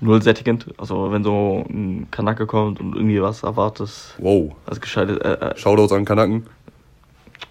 Null 0.01 0.23
sättigend. 0.23 0.67
Also 0.79 1.13
wenn 1.13 1.23
so 1.25 1.65
ein 1.69 2.09
Kanake 2.11 2.47
kommt 2.47 2.81
und 2.81 2.95
irgendwie 2.97 3.21
was 3.21 3.43
erwartest, 3.43 4.15
Wow. 4.19 4.53
als 4.67 4.81
gescheitet, 4.81 5.23
äh, 5.23 5.33
äh, 5.35 5.57
Shoutouts 5.59 5.93
an 5.93 6.05
Kanaken. 6.05 6.47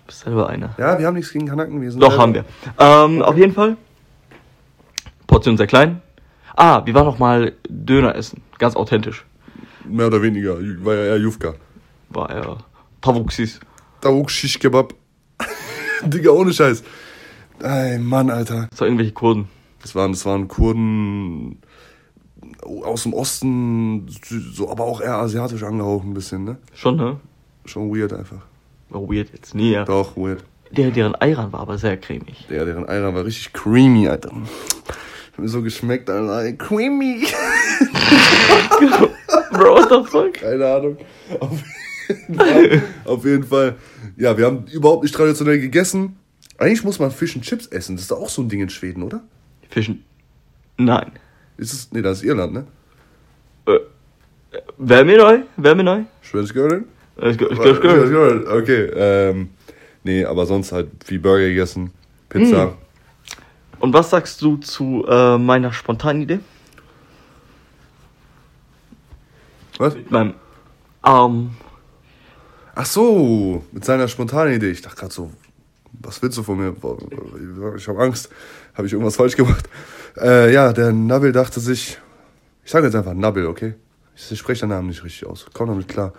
bist 0.07 0.21
selber 0.21 0.49
einer. 0.49 0.73
Ja, 0.79 0.97
wir 0.97 1.05
haben 1.05 1.13
nichts 1.15 1.31
gegen 1.31 1.47
Kanaken. 1.47 1.81
Wir 1.81 1.91
sind 1.91 2.01
Doch, 2.01 2.09
selber- 2.09 2.23
haben 2.23 2.33
wir. 2.33 2.45
Ähm, 2.79 3.21
auf 3.21 3.37
jeden 3.37 3.53
Fall. 3.53 3.77
Portion 5.27 5.57
sehr 5.57 5.67
klein. 5.67 6.01
Ah, 6.55 6.81
wir 6.85 6.93
waren 6.95 7.05
noch 7.05 7.19
mal 7.19 7.53
Döner 7.69 8.15
essen. 8.15 8.41
Ganz 8.57 8.75
authentisch. 8.75 9.23
Mehr 9.85 10.07
oder 10.07 10.21
weniger. 10.21 10.55
War 10.83 10.95
ja 10.95 11.03
eher 11.05 11.17
Jufka. 11.17 11.53
War 12.09 12.29
er 12.31 12.57
Tavuxis. 13.01 13.59
Tavuk 14.01 14.31
Shish 14.31 14.57
Kebab. 14.59 14.93
Digga, 16.03 16.31
ohne 16.31 16.51
Scheiß. 16.53 16.83
Ey, 17.61 17.99
Mann, 17.99 18.29
Alter. 18.29 18.67
Das 18.71 18.79
waren 18.81 18.87
irgendwelche 18.87 19.11
Kurden. 19.13 19.47
Das 19.81 19.93
waren, 19.95 20.11
das 20.13 20.25
waren 20.25 20.47
Kurden 20.47 21.59
aus 22.63 23.03
dem 23.03 23.13
Osten, 23.13 24.07
so, 24.53 24.69
aber 24.69 24.85
auch 24.85 25.01
eher 25.01 25.15
asiatisch 25.15 25.63
angehaucht 25.63 26.05
ein 26.05 26.13
bisschen, 26.13 26.43
ne? 26.43 26.57
Schon, 26.73 26.97
ne? 26.97 27.19
Schon 27.65 27.93
weird 27.93 28.13
einfach. 28.13 28.45
Oh, 28.91 29.07
weird 29.09 29.31
jetzt. 29.33 29.53
Nee, 29.55 29.73
ja. 29.73 29.85
Doch, 29.85 30.15
weird. 30.17 30.43
Der, 30.71 30.91
deren 30.91 31.15
Ayran 31.15 31.51
war 31.51 31.61
aber 31.61 31.77
sehr 31.77 31.97
cremig. 31.97 32.45
Der, 32.49 32.65
deren 32.65 32.87
Eier 32.87 33.13
war 33.13 33.25
richtig 33.25 33.53
creamy, 33.53 34.07
Alter. 34.07 34.31
Hat 34.31 35.39
mir 35.39 35.47
so 35.47 35.61
geschmeckt, 35.61 36.09
Alter. 36.09 36.53
Creamy. 36.53 37.25
Bro, 39.51 39.75
what 39.75 39.89
the 39.89 40.09
fuck? 40.09 40.33
Keine 40.33 40.65
Ahnung. 40.65 40.97
Auf 41.39 41.63
jeden, 42.07 42.35
Fall, 42.35 42.83
auf 43.05 43.25
jeden 43.25 43.43
Fall. 43.43 43.75
Ja, 44.17 44.37
wir 44.37 44.45
haben 44.45 44.65
überhaupt 44.71 45.03
nicht 45.03 45.15
traditionell 45.15 45.59
gegessen. 45.59 46.17
Eigentlich 46.57 46.83
muss 46.83 46.99
man 46.99 47.11
Fish 47.11 47.35
and 47.35 47.45
Chips 47.45 47.67
essen. 47.67 47.95
Das 47.95 48.03
ist 48.03 48.11
doch 48.11 48.19
auch 48.19 48.29
so 48.29 48.41
ein 48.41 48.49
Ding 48.49 48.61
in 48.61 48.69
Schweden, 48.69 49.01
oder? 49.03 49.21
Fischen. 49.69 50.03
Nein. 50.77 51.11
Ist 51.59 51.73
es, 51.73 51.91
nee, 51.91 52.01
das 52.01 52.19
ist 52.19 52.23
Irland, 52.23 52.53
ne? 52.53 52.65
Äh, 53.65 53.79
Wer 54.77 55.03
mir 55.03 55.17
neu? 55.17 55.39
Wer 55.57 55.75
mir 55.75 55.83
neu? 55.83 56.03
Schwedisch 56.21 56.53
Girl? 56.53 56.85
Ich, 57.17 57.39
ich, 57.39 57.41
ich, 57.41 57.59
Okay, 57.59 58.89
ähm, 58.95 59.49
nee, 60.03 60.23
aber 60.23 60.45
sonst 60.45 60.71
halt 60.71 60.87
viel 61.03 61.19
Burger 61.19 61.47
gegessen, 61.49 61.91
Pizza. 62.29 62.77
Und 63.79 63.93
was 63.93 64.09
sagst 64.09 64.41
du 64.41 64.55
zu 64.55 65.05
äh, 65.07 65.37
meiner 65.37 65.73
spontanen 65.73 66.21
Idee? 66.21 66.39
Was? 69.77 69.95
Mit 69.95 70.11
meinem 70.11 70.33
Arm. 71.01 71.57
Ach 72.73 72.85
so, 72.85 73.65
mit 73.73 73.83
seiner 73.83 74.07
spontanen 74.07 74.53
Idee. 74.53 74.71
Ich 74.71 74.81
dachte 74.81 74.95
gerade 74.95 75.13
so, 75.13 75.31
was 75.91 76.21
willst 76.21 76.37
du 76.37 76.43
von 76.43 76.57
mir? 76.57 76.73
Ich 77.75 77.87
habe 77.89 77.99
Angst. 77.99 78.29
Habe 78.75 78.87
ich 78.87 78.93
irgendwas 78.93 79.17
falsch 79.17 79.35
gemacht? 79.35 79.67
Äh, 80.21 80.53
ja, 80.53 80.73
der 80.73 80.91
Nabil 80.91 81.31
dachte 81.31 81.59
sich, 81.59 81.97
ich 82.63 82.71
sage 82.71 82.85
jetzt 82.85 82.95
einfach 82.95 83.13
Nabil, 83.13 83.45
okay? 83.45 83.75
Ich 84.15 84.37
spreche 84.37 84.61
den 84.61 84.69
Namen 84.69 84.87
nicht 84.87 85.03
richtig 85.03 85.27
aus. 85.27 85.45
Komm 85.53 85.69
damit 85.69 85.87
klar. 85.87 86.13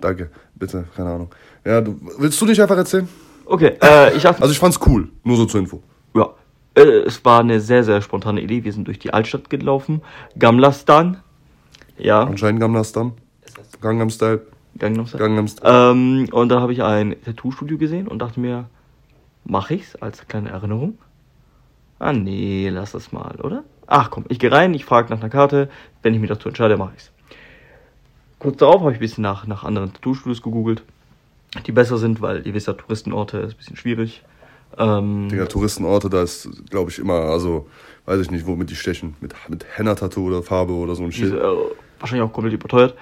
Danke, 0.00 0.30
bitte, 0.54 0.84
keine 0.94 1.10
Ahnung. 1.10 1.30
Ja, 1.64 1.80
du, 1.80 1.98
willst 2.18 2.40
du 2.40 2.46
nicht 2.46 2.60
einfach 2.60 2.76
erzählen? 2.76 3.08
Okay, 3.46 3.76
äh, 3.82 4.14
ich 4.16 4.26
hab, 4.26 4.40
Also 4.40 4.52
ich 4.52 4.58
fand's 4.58 4.78
cool, 4.86 5.08
nur 5.22 5.36
so 5.36 5.46
zur 5.46 5.60
Info. 5.60 5.82
ja, 6.14 6.30
äh, 6.74 6.82
es 6.82 7.24
war 7.24 7.40
eine 7.40 7.60
sehr, 7.60 7.84
sehr 7.84 8.02
spontane 8.02 8.40
Idee. 8.40 8.64
Wir 8.64 8.72
sind 8.72 8.86
durch 8.86 8.98
die 8.98 9.12
Altstadt 9.12 9.48
gelaufen. 9.48 10.02
Gamlastan. 10.38 11.18
Ja, 11.96 12.24
Anscheinend 12.24 12.60
Gamla 12.60 12.82
Stan. 12.84 13.12
Gangnam 13.80 14.10
Style. 14.10 14.42
Gangnam 14.78 15.06
Style. 15.06 15.20
Gangnam 15.22 15.46
Style. 15.48 15.70
Ähm, 15.92 16.28
und 16.32 16.48
da 16.48 16.60
habe 16.60 16.72
ich 16.72 16.82
ein 16.82 17.14
Tattoo-Studio 17.24 17.78
gesehen 17.78 18.08
und 18.08 18.18
dachte 18.18 18.40
mir, 18.40 18.68
mache 19.44 19.74
ich's 19.74 19.94
als 19.96 20.26
kleine 20.26 20.50
Erinnerung? 20.50 20.98
Ah 22.04 22.12
nee, 22.12 22.68
lass 22.68 22.92
das 22.92 23.12
mal, 23.12 23.40
oder? 23.42 23.64
Ach 23.86 24.10
komm, 24.10 24.26
ich 24.28 24.38
gehe 24.38 24.52
rein, 24.52 24.74
ich 24.74 24.84
frage 24.84 25.08
nach 25.08 25.20
einer 25.20 25.30
Karte. 25.30 25.70
Wenn 26.02 26.12
ich 26.12 26.20
mich 26.20 26.28
dazu 26.28 26.48
entscheide, 26.48 26.76
mache 26.76 26.92
ich's. 26.94 27.10
Kurz 28.38 28.58
darauf 28.58 28.82
habe 28.82 28.90
ich 28.90 28.98
ein 28.98 29.00
bisschen 29.00 29.22
nach, 29.22 29.46
nach 29.46 29.64
anderen 29.64 29.90
Tattoo-Studios 29.90 30.42
gegoogelt, 30.42 30.82
die 31.64 31.72
besser 31.72 31.96
sind, 31.96 32.20
weil 32.20 32.46
ihr 32.46 32.52
wisst 32.52 32.66
ja, 32.66 32.74
Touristenorte 32.74 33.38
ist 33.38 33.54
ein 33.54 33.56
bisschen 33.56 33.76
schwierig. 33.78 34.22
Ähm, 34.76 35.30
Digga, 35.30 35.46
Touristenorte, 35.46 36.10
da 36.10 36.22
ist, 36.22 36.46
glaube 36.68 36.90
ich, 36.90 36.98
immer, 36.98 37.20
also, 37.20 37.70
weiß 38.04 38.20
ich 38.20 38.30
nicht, 38.30 38.46
womit 38.46 38.68
die 38.68 38.76
stechen. 38.76 39.16
Mit, 39.22 39.32
mit 39.48 39.64
Henna-Tattoo 39.74 40.26
oder 40.26 40.42
Farbe 40.42 40.74
oder 40.74 40.94
so 40.94 41.04
ein 41.04 41.12
Shit. 41.12 41.28
ist, 41.28 41.32
äh, 41.32 41.42
wahrscheinlich 42.00 42.28
auch 42.28 42.34
komplett 42.34 42.52
überteuert. 42.52 42.94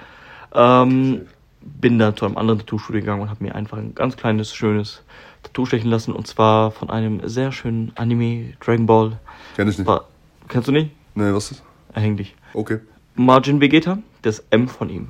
Ähm, 0.53 1.23
bin 1.59 1.99
dann 1.99 2.15
zu 2.15 2.25
einem 2.25 2.37
anderen 2.37 2.59
Tattoo-Studio 2.59 3.01
gegangen 3.01 3.23
und 3.23 3.29
habe 3.29 3.43
mir 3.43 3.53
einfach 3.53 3.77
ein 3.77 3.95
ganz 3.95 4.15
kleines, 4.15 4.55
schönes 4.55 5.03
Tattoo 5.43 5.65
stechen 5.65 5.89
lassen. 5.89 6.13
Und 6.13 6.27
zwar 6.27 6.71
von 6.71 6.89
einem 6.89 7.27
sehr 7.27 7.51
schönen 7.51 7.91
Anime, 7.95 8.53
Dragon 8.59 8.85
Ball. 8.85 9.19
Kenn 9.55 9.67
ich 9.67 9.77
nicht. 9.77 9.87
War, 9.87 10.07
kennst 10.47 10.67
du 10.67 10.71
nicht? 10.71 10.91
Nee, 11.15 11.31
was 11.31 11.51
ist 11.51 11.61
das? 11.61 11.95
Erhäng 11.95 12.17
dich. 12.17 12.35
Okay. 12.53 12.79
Margin 13.15 13.61
Vegeta, 13.61 13.99
das 14.23 14.43
M 14.49 14.67
von 14.67 14.89
ihm. 14.89 15.09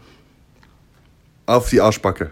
Auf 1.46 1.70
die 1.70 1.80
Arschbacke. 1.80 2.32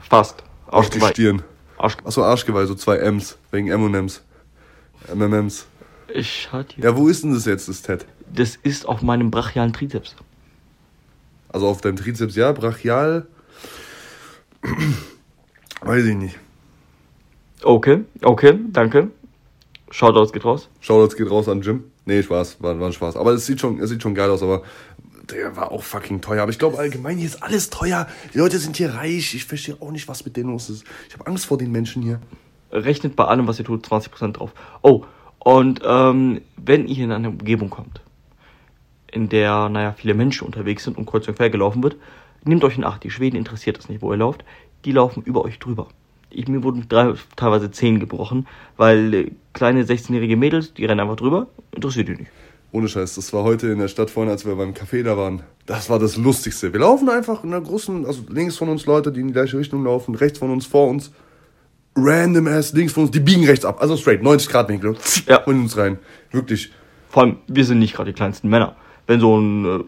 Fast. 0.00 0.42
Auf 0.66 0.88
die. 0.90 1.00
Stirn. 1.00 1.42
Arsch 1.78 1.96
Achso, 2.04 2.24
Arschgeweih, 2.24 2.66
so 2.66 2.74
zwei 2.74 2.98
M's. 2.98 3.36
Wegen 3.50 3.68
M&M's. 3.68 4.22
MMMs. 5.14 5.66
ich 6.12 6.48
hier. 6.50 6.84
Ja, 6.84 6.96
wo 6.96 7.08
ist 7.08 7.22
denn 7.22 7.34
das 7.34 7.44
jetzt, 7.44 7.68
das 7.68 7.82
Ted? 7.82 8.06
Das 8.32 8.56
ist 8.56 8.86
auf 8.86 9.02
meinem 9.02 9.30
brachialen 9.30 9.72
Trizeps. 9.72 10.16
Also 11.48 11.68
auf 11.68 11.80
deinem 11.80 11.96
Trizeps, 11.96 12.34
ja, 12.34 12.52
brachial. 12.52 13.26
Weiß 15.86 16.04
ich 16.04 16.16
nicht. 16.16 16.38
Okay, 17.62 18.04
okay, 18.22 18.58
danke. 18.72 19.10
Shoutouts 19.90 20.32
geht 20.32 20.44
raus. 20.44 20.68
Shoutouts 20.80 21.16
geht 21.16 21.30
raus 21.30 21.48
an 21.48 21.62
Jim. 21.62 21.84
Nee, 22.04 22.22
Spaß, 22.22 22.62
war, 22.62 22.78
war 22.78 22.86
ein 22.86 22.92
Spaß. 22.92 23.16
Aber 23.16 23.32
es 23.32 23.46
sieht 23.46 23.60
schon, 23.60 23.80
es 23.80 23.90
sieht 23.90 24.02
schon 24.02 24.14
geil 24.14 24.30
aus, 24.30 24.42
aber 24.42 24.62
der 25.30 25.56
war 25.56 25.72
auch 25.72 25.82
fucking 25.82 26.20
teuer. 26.20 26.42
Aber 26.42 26.50
ich 26.50 26.58
glaube 26.58 26.78
allgemein, 26.78 27.18
hier 27.18 27.26
ist 27.26 27.42
alles 27.42 27.70
teuer. 27.70 28.06
Die 28.34 28.38
Leute 28.38 28.58
sind 28.58 28.76
hier 28.76 28.94
reich. 28.94 29.34
Ich 29.34 29.44
verstehe 29.44 29.76
auch 29.80 29.90
nicht, 29.90 30.08
was 30.08 30.24
mit 30.24 30.36
denen 30.36 30.50
los 30.50 30.70
ist. 30.70 30.84
Ich 31.08 31.14
habe 31.14 31.26
Angst 31.26 31.46
vor 31.46 31.58
den 31.58 31.72
Menschen 31.72 32.02
hier. 32.02 32.20
Rechnet 32.70 33.16
bei 33.16 33.24
allem, 33.24 33.46
was 33.46 33.58
ihr 33.58 33.64
tut, 33.64 33.86
20% 33.86 34.32
drauf. 34.32 34.52
Oh, 34.82 35.04
und 35.38 35.80
ähm, 35.84 36.40
wenn 36.56 36.88
ihr 36.88 37.04
in 37.04 37.12
eine 37.12 37.30
Umgebung 37.30 37.70
kommt, 37.70 38.00
in 39.10 39.28
der, 39.28 39.68
naja, 39.68 39.94
viele 39.96 40.14
Menschen 40.14 40.44
unterwegs 40.44 40.84
sind 40.84 40.98
und 40.98 41.06
kreuz 41.06 41.26
und 41.28 41.36
quer 41.36 41.50
gelaufen 41.50 41.82
wird, 41.82 41.96
nehmt 42.44 42.64
euch 42.64 42.76
in 42.76 42.84
Acht. 42.84 43.04
Die 43.04 43.10
Schweden 43.10 43.36
interessiert 43.36 43.78
es 43.78 43.88
nicht, 43.88 44.02
wo 44.02 44.12
ihr 44.12 44.18
lauft. 44.18 44.44
Die 44.86 44.92
laufen 44.92 45.24
über 45.24 45.44
euch 45.44 45.58
drüber. 45.58 45.88
Ich, 46.30 46.46
mir 46.46 46.62
wurden 46.62 46.86
drei, 46.88 47.14
teilweise 47.34 47.72
Zehen 47.72 47.98
gebrochen, 47.98 48.46
weil 48.76 49.14
äh, 49.14 49.30
kleine 49.52 49.82
16-jährige 49.82 50.36
Mädels, 50.36 50.74
die 50.74 50.84
rennen 50.84 51.00
einfach 51.00 51.16
drüber, 51.16 51.48
interessiert 51.72 52.06
die 52.06 52.12
nicht. 52.12 52.30
Ohne 52.70 52.88
Scheiß, 52.88 53.16
das 53.16 53.32
war 53.32 53.42
heute 53.42 53.66
in 53.68 53.80
der 53.80 53.88
Stadt 53.88 54.10
vorhin, 54.10 54.30
als 54.30 54.46
wir 54.46 54.54
beim 54.54 54.74
Café 54.74 55.02
da 55.02 55.16
waren. 55.16 55.42
Das 55.66 55.90
war 55.90 55.98
das 55.98 56.16
Lustigste. 56.16 56.72
Wir 56.72 56.80
laufen 56.80 57.08
einfach 57.08 57.42
in 57.42 57.52
einer 57.52 57.64
großen, 57.64 58.06
also 58.06 58.22
links 58.28 58.56
von 58.56 58.68
uns 58.68 58.86
Leute, 58.86 59.10
die 59.10 59.20
in 59.20 59.28
die 59.28 59.32
gleiche 59.32 59.58
Richtung 59.58 59.82
laufen, 59.82 60.14
rechts 60.14 60.38
von 60.38 60.50
uns, 60.50 60.66
vor 60.66 60.88
uns. 60.88 61.10
Random 61.96 62.46
ass, 62.46 62.72
links 62.72 62.92
von 62.92 63.04
uns, 63.04 63.12
die 63.12 63.20
biegen 63.20 63.44
rechts 63.44 63.64
ab. 63.64 63.78
Also 63.80 63.96
straight, 63.96 64.22
90 64.22 64.48
Grad 64.48 64.68
Winkel. 64.68 64.96
Ja. 65.26 65.42
Und 65.44 65.58
uns 65.62 65.76
rein. 65.76 65.98
Wirklich. 66.30 66.70
Vor 67.08 67.24
allem, 67.24 67.38
wir 67.48 67.64
sind 67.64 67.80
nicht 67.80 67.94
gerade 67.94 68.12
die 68.12 68.16
kleinsten 68.16 68.48
Männer. 68.48 68.76
Wenn 69.08 69.18
so 69.18 69.36
ein 69.36 69.80
äh, 69.80 69.84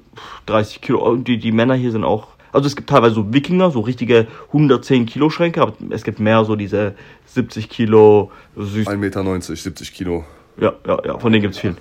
30 0.47 0.81
Kilo, 0.81 1.17
die, 1.17 1.39
die 1.39 1.53
Männer 1.53 1.75
hier 1.75 1.93
sind 1.93 2.05
auch, 2.05 2.38
also 2.53 2.67
es 2.67 2.77
gibt 2.77 2.89
teilweise 2.89 3.15
so 3.15 3.33
Wikinger, 3.33 3.71
so 3.71 3.81
richtige 3.81 4.27
110 4.49 5.07
Kilo 5.07 5.31
Schränke, 5.31 5.63
aber 5.63 5.75
es 5.91 6.05
gibt 6.05 6.21
mehr 6.21 6.45
so 6.45 6.57
diese 6.57 6.95
70 7.27 7.69
Kilo 7.69 8.31
süß. 8.57 8.87
1,90 8.87 8.97
Meter, 8.97 9.41
70 9.41 9.93
Kilo. 9.93 10.25
Ja, 10.61 10.73
ja, 10.87 10.99
ja, 11.05 11.19
von 11.19 11.33
denen 11.33 11.43
gibt's 11.43 11.59
viel. 11.59 11.77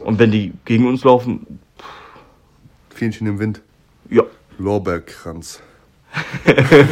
Und 0.00 0.18
wenn 0.18 0.30
die 0.30 0.52
gegen 0.64 0.86
uns 0.86 1.04
laufen, 1.04 1.58
Fähnchen 2.90 3.26
im 3.26 3.38
Wind. 3.38 3.60
ja, 4.10 4.22
Lorbeerkranz. 4.58 5.60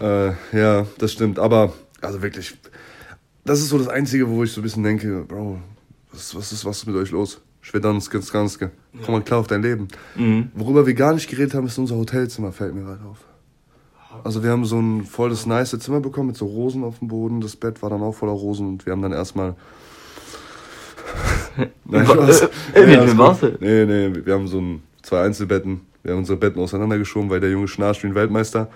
Äh, 0.00 0.32
ja, 0.52 0.86
das 0.98 1.12
stimmt. 1.12 1.38
Aber, 1.38 1.72
also 2.00 2.20
wirklich, 2.20 2.54
das 3.44 3.60
ist 3.60 3.70
so 3.70 3.78
das 3.78 3.88
Einzige, 3.88 4.28
wo 4.28 4.44
ich 4.44 4.52
so 4.52 4.60
ein 4.60 4.62
bisschen 4.62 4.82
denke, 4.82 5.24
Bro, 5.26 5.58
was, 6.12 6.34
was, 6.34 6.52
ist, 6.52 6.64
was 6.64 6.78
ist 6.78 6.86
mit 6.86 6.96
euch 6.96 7.10
los? 7.10 7.40
Schwedanske, 7.66 8.22
Skanske. 8.22 8.70
Komm 9.04 9.14
mal 9.16 9.22
klar 9.22 9.40
auf 9.40 9.48
dein 9.48 9.60
Leben. 9.60 9.88
Mhm. 10.14 10.52
Worüber 10.54 10.86
wir 10.86 10.94
gar 10.94 11.12
nicht 11.14 11.28
geredet 11.28 11.52
haben, 11.54 11.66
ist 11.66 11.76
unser 11.78 11.96
Hotelzimmer, 11.96 12.52
fällt 12.52 12.76
mir 12.76 12.82
gerade 12.82 13.04
auf. 13.04 13.18
Also 14.22 14.44
wir 14.44 14.50
haben 14.50 14.64
so 14.64 14.78
ein 14.78 15.04
volles 15.04 15.46
nice 15.46 15.76
Zimmer 15.80 15.98
bekommen 15.98 16.28
mit 16.28 16.36
so 16.36 16.46
Rosen 16.46 16.84
auf 16.84 17.00
dem 17.00 17.08
Boden. 17.08 17.40
Das 17.40 17.56
Bett 17.56 17.82
war 17.82 17.90
dann 17.90 18.02
auch 18.02 18.12
voller 18.12 18.32
Rosen 18.32 18.68
und 18.68 18.86
wir 18.86 18.92
haben 18.92 19.02
dann 19.02 19.12
erstmal. 19.12 19.56
Nein, 21.84 22.06
Spaß. 22.06 22.42
Äh, 22.74 23.18
war's 23.18 23.40
denn? 23.40 23.56
Nee, 23.58 23.84
nee, 23.84 24.24
wir 24.24 24.34
haben 24.34 24.46
so 24.46 24.60
ein, 24.60 24.82
zwei 25.02 25.22
Einzelbetten. 25.22 25.80
Wir 26.04 26.12
haben 26.12 26.20
unsere 26.20 26.38
Betten 26.38 26.62
auseinandergeschoben, 26.62 27.30
weil 27.30 27.40
der 27.40 27.50
Junge 27.50 27.66
schnarcht 27.66 28.04
wie 28.04 28.06
ein 28.06 28.14
Weltmeister. 28.14 28.70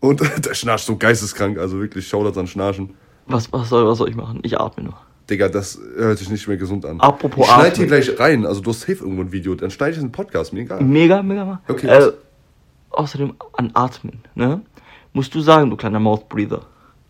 Und 0.00 0.20
der 0.44 0.54
schnarcht 0.54 0.84
so 0.84 0.96
geisteskrank, 0.96 1.58
also 1.58 1.78
wirklich 1.78 2.08
Shoutouts 2.08 2.38
an 2.38 2.48
Schnarchen. 2.48 2.90
was, 3.26 3.52
was, 3.52 3.68
soll, 3.68 3.86
was 3.86 3.98
soll 3.98 4.08
ich 4.08 4.16
machen? 4.16 4.40
Ich 4.42 4.58
atme 4.58 4.82
nur. 4.82 4.98
Digga, 5.30 5.48
das 5.48 5.78
hört 5.96 6.18
sich 6.18 6.30
nicht 6.30 6.46
mehr 6.48 6.56
gesund 6.56 6.84
an. 6.84 7.00
Apropos 7.00 7.44
ich 7.46 7.50
schneide 7.52 7.68
atmen. 7.68 7.76
hier 7.76 7.86
gleich 7.86 8.18
rein, 8.20 8.44
also 8.46 8.60
du 8.60 8.70
hast 8.70 8.80
safe 8.80 8.92
irgendwo 9.04 9.22
ein 9.22 9.32
Video, 9.32 9.54
dann 9.54 9.70
schneide 9.70 9.92
ich 9.92 9.96
es 9.98 10.02
in 10.02 10.08
den 10.08 10.12
Podcast, 10.12 10.52
mir 10.52 10.60
egal. 10.60 10.82
Mega, 10.82 11.22
mega 11.22 11.44
mal. 11.44 11.60
Okay, 11.68 11.86
Äh, 11.86 12.12
außerdem 12.90 13.34
an 13.54 13.70
Atmen, 13.74 14.20
ne? 14.34 14.60
Musst 15.12 15.34
du 15.34 15.40
sagen, 15.40 15.70
du 15.70 15.76
kleiner 15.76 16.00
Mouth 16.00 16.28
Breather. 16.28 16.62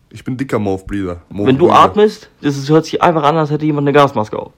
Ich 0.09 0.23
bin 0.23 0.37
dicker 0.37 0.59
Mouthbreather. 0.59 1.23
Wenn 1.29 1.57
du 1.57 1.65
Mouthbreather. 1.65 1.79
atmest, 1.79 2.29
das 2.41 2.55
ist, 2.55 2.69
hört 2.69 2.85
sich 2.85 3.01
einfach 3.01 3.23
an, 3.23 3.35
als 3.35 3.49
hätte 3.49 3.65
jemand 3.65 3.87
eine 3.87 3.93
Gasmaske 3.93 4.37
auf. 4.37 4.51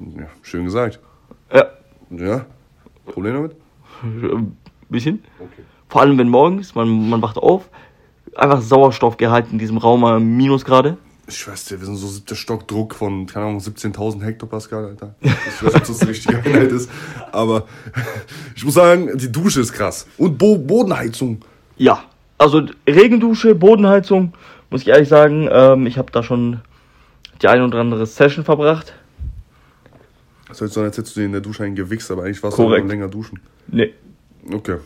Ja, 0.00 0.26
schön 0.42 0.64
gesagt. 0.64 0.98
Ja, 1.52 1.66
Ja? 2.10 2.46
Problem 3.04 3.34
damit? 3.34 3.56
ein 4.02 4.56
bisschen. 4.88 5.22
Okay. 5.38 5.62
Vor 5.88 6.00
allem, 6.00 6.16
wenn 6.18 6.28
morgens, 6.30 6.74
man, 6.74 7.08
man 7.10 7.20
wacht 7.22 7.36
auf, 7.36 7.68
einfach 8.34 8.60
Sauerstoffgehalt 8.62 9.46
in 9.52 9.58
diesem 9.58 9.76
Raum 9.76 10.04
am 10.04 10.36
Minusgrade. 10.36 10.96
Ich 11.28 11.48
weiß 11.48 11.64
dir, 11.64 11.80
wir 11.80 11.86
sind 11.86 11.96
so 11.96 12.06
siebter 12.06 12.36
Stock 12.36 12.68
Druck 12.68 12.94
von, 12.94 13.26
keine 13.26 13.46
Ahnung, 13.46 13.58
17.000 13.58 14.22
Hektopascal, 14.22 14.84
Alter. 14.84 15.14
Ich 15.20 15.32
weiß 15.32 15.62
nicht, 15.62 15.76
ob 15.76 15.86
das 15.86 15.98
die 15.98 16.04
richtige 16.04 16.38
Einheit 16.38 16.70
ist. 16.70 16.88
Aber 17.32 17.66
ich 18.54 18.64
muss 18.64 18.74
sagen, 18.74 19.16
die 19.18 19.30
Dusche 19.32 19.60
ist 19.60 19.72
krass. 19.72 20.06
Und 20.18 20.38
Bo 20.38 20.56
Bodenheizung. 20.56 21.44
Ja, 21.76 22.04
also 22.38 22.62
Regendusche, 22.88 23.54
Bodenheizung, 23.56 24.34
muss 24.70 24.82
ich 24.82 24.88
ehrlich 24.88 25.08
sagen, 25.08 25.48
ähm, 25.50 25.86
ich 25.86 25.98
habe 25.98 26.12
da 26.12 26.22
schon 26.22 26.60
die 27.42 27.48
eine 27.48 27.64
oder 27.64 27.80
andere 27.80 28.06
Session 28.06 28.44
verbracht. 28.44 28.94
Das 30.48 30.60
hört 30.60 30.72
so 30.72 30.80
an, 30.80 30.86
als 30.86 30.96
hättest 30.96 31.16
du 31.16 31.20
dir 31.20 31.26
in 31.26 31.32
der 31.32 31.40
Dusche 31.40 31.64
einen 31.64 31.74
gewichst, 31.74 32.10
aber 32.10 32.22
eigentlich 32.22 32.42
warst 32.42 32.56
Korrekt. 32.56 32.84
du 32.84 32.88
länger 32.88 33.08
duschen. 33.08 33.40
Nee. 33.66 33.92
Okay. 34.52 34.76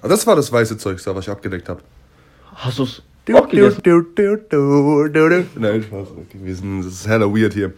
Aber 0.00 0.08
das 0.08 0.26
war 0.26 0.34
das 0.34 0.50
weiße 0.50 0.76
Zeug, 0.76 1.02
da, 1.04 1.14
was 1.14 1.26
ich 1.26 1.30
abgedeckt 1.30 1.68
habe. 1.68 1.80
Hast 2.54 3.02
du's 3.26 3.36
auch 3.36 3.48
gegessen? 3.48 3.82
Nein, 5.56 5.82
Spaß. 5.82 6.08
Okay, 6.10 6.38
wir 6.42 6.54
sind, 6.54 6.80
das 6.84 6.92
ist 6.92 7.08
hella 7.08 7.26
weird 7.26 7.54
hier. 7.54 7.72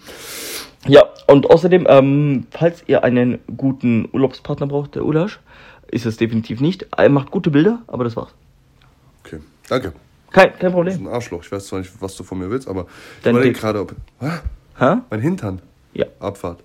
Ja, 0.86 1.02
und 1.26 1.50
außerdem, 1.50 1.86
ähm, 1.88 2.46
falls 2.50 2.84
ihr 2.86 3.02
einen 3.04 3.38
guten 3.56 4.08
Urlaubspartner 4.12 4.66
braucht, 4.66 4.94
der 4.94 5.04
Ulasch, 5.04 5.40
ist 5.88 6.06
es 6.06 6.16
definitiv 6.16 6.60
nicht. 6.60 6.86
Er 6.96 7.08
macht 7.08 7.30
gute 7.30 7.50
Bilder, 7.50 7.82
aber 7.86 8.04
das 8.04 8.16
war's. 8.16 8.30
Okay, 9.24 9.40
danke. 9.68 9.92
Kein, 10.30 10.50
kein 10.50 10.52
Du 10.52 10.58
bist 10.60 10.72
Problem. 10.74 11.06
ein 11.06 11.12
Arschloch. 11.12 11.42
Ich 11.42 11.50
weiß 11.52 11.66
zwar 11.66 11.78
nicht, 11.80 11.90
was 12.00 12.16
du 12.16 12.24
von 12.24 12.38
mir 12.38 12.50
willst, 12.50 12.68
aber 12.68 12.82
ich 13.18 13.22
Dein 13.24 13.34
überlege 13.34 13.52
Dick. 13.54 13.60
gerade, 13.62 13.80
ob... 13.80 13.94
Hä? 14.20 14.30
Hä? 14.78 14.96
Mein 15.10 15.20
Hintern. 15.20 15.60
Ja. 15.94 16.06
Abfahrt. 16.20 16.62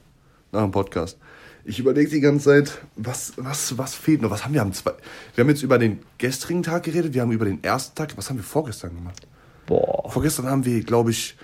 Nach 0.52 0.62
dem 0.62 0.72
Podcast. 0.72 1.18
Ich 1.64 1.80
überlege 1.80 2.10
die 2.10 2.22
ganze 2.22 2.46
Zeit, 2.46 2.82
was, 2.96 3.34
was, 3.38 3.78
was 3.78 3.94
fehlt 3.94 4.22
noch? 4.22 4.32
Was 4.32 4.46
haben 4.46 4.54
wir 4.54 4.62
am 4.62 4.74
zwei? 4.74 4.94
Wir 5.36 5.44
haben 5.44 5.50
jetzt 5.50 5.62
über 5.62 5.78
den 5.78 6.00
gestrigen 6.18 6.64
Tag 6.64 6.84
geredet, 6.84 7.14
wir 7.14 7.22
haben 7.22 7.32
über 7.32 7.46
den 7.46 7.64
ersten 7.64 7.96
Tag. 7.96 8.18
Was 8.18 8.30
haben 8.30 8.38
wir 8.38 8.44
vorgestern 8.44 8.96
gemacht? 8.96 9.28
Boah. 9.68 10.10
Vorgestern 10.10 10.48
haben 10.48 10.66
wir, 10.66 10.84
glaube 10.84 11.12
ich, 11.12 11.38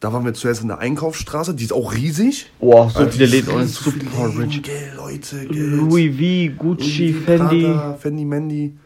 da 0.00 0.12
waren 0.12 0.24
wir 0.24 0.34
zuerst 0.34 0.62
in 0.62 0.68
der 0.68 0.78
Einkaufsstraße, 0.78 1.54
die 1.54 1.64
ist 1.64 1.72
auch 1.72 1.94
riesig. 1.94 2.50
Boah, 2.60 2.90
so 2.90 3.00
Alter, 3.00 3.12
viele 3.12 3.26
Läden 3.26 3.52
und 3.52 3.66
so 3.66 3.90
super 3.90 4.28
Läden, 4.28 4.42
rich. 4.42 4.62
Gell, 4.62 4.92
Leute, 4.96 5.46
Geld. 5.46 5.72
Louis 5.72 6.14
V, 6.52 6.62
Gucci, 6.62 7.12
Louis 7.12 7.24
Fendi. 7.24 7.62
Prada, 7.62 7.94
Fendi, 7.94 8.24
Mandy. 8.24 8.76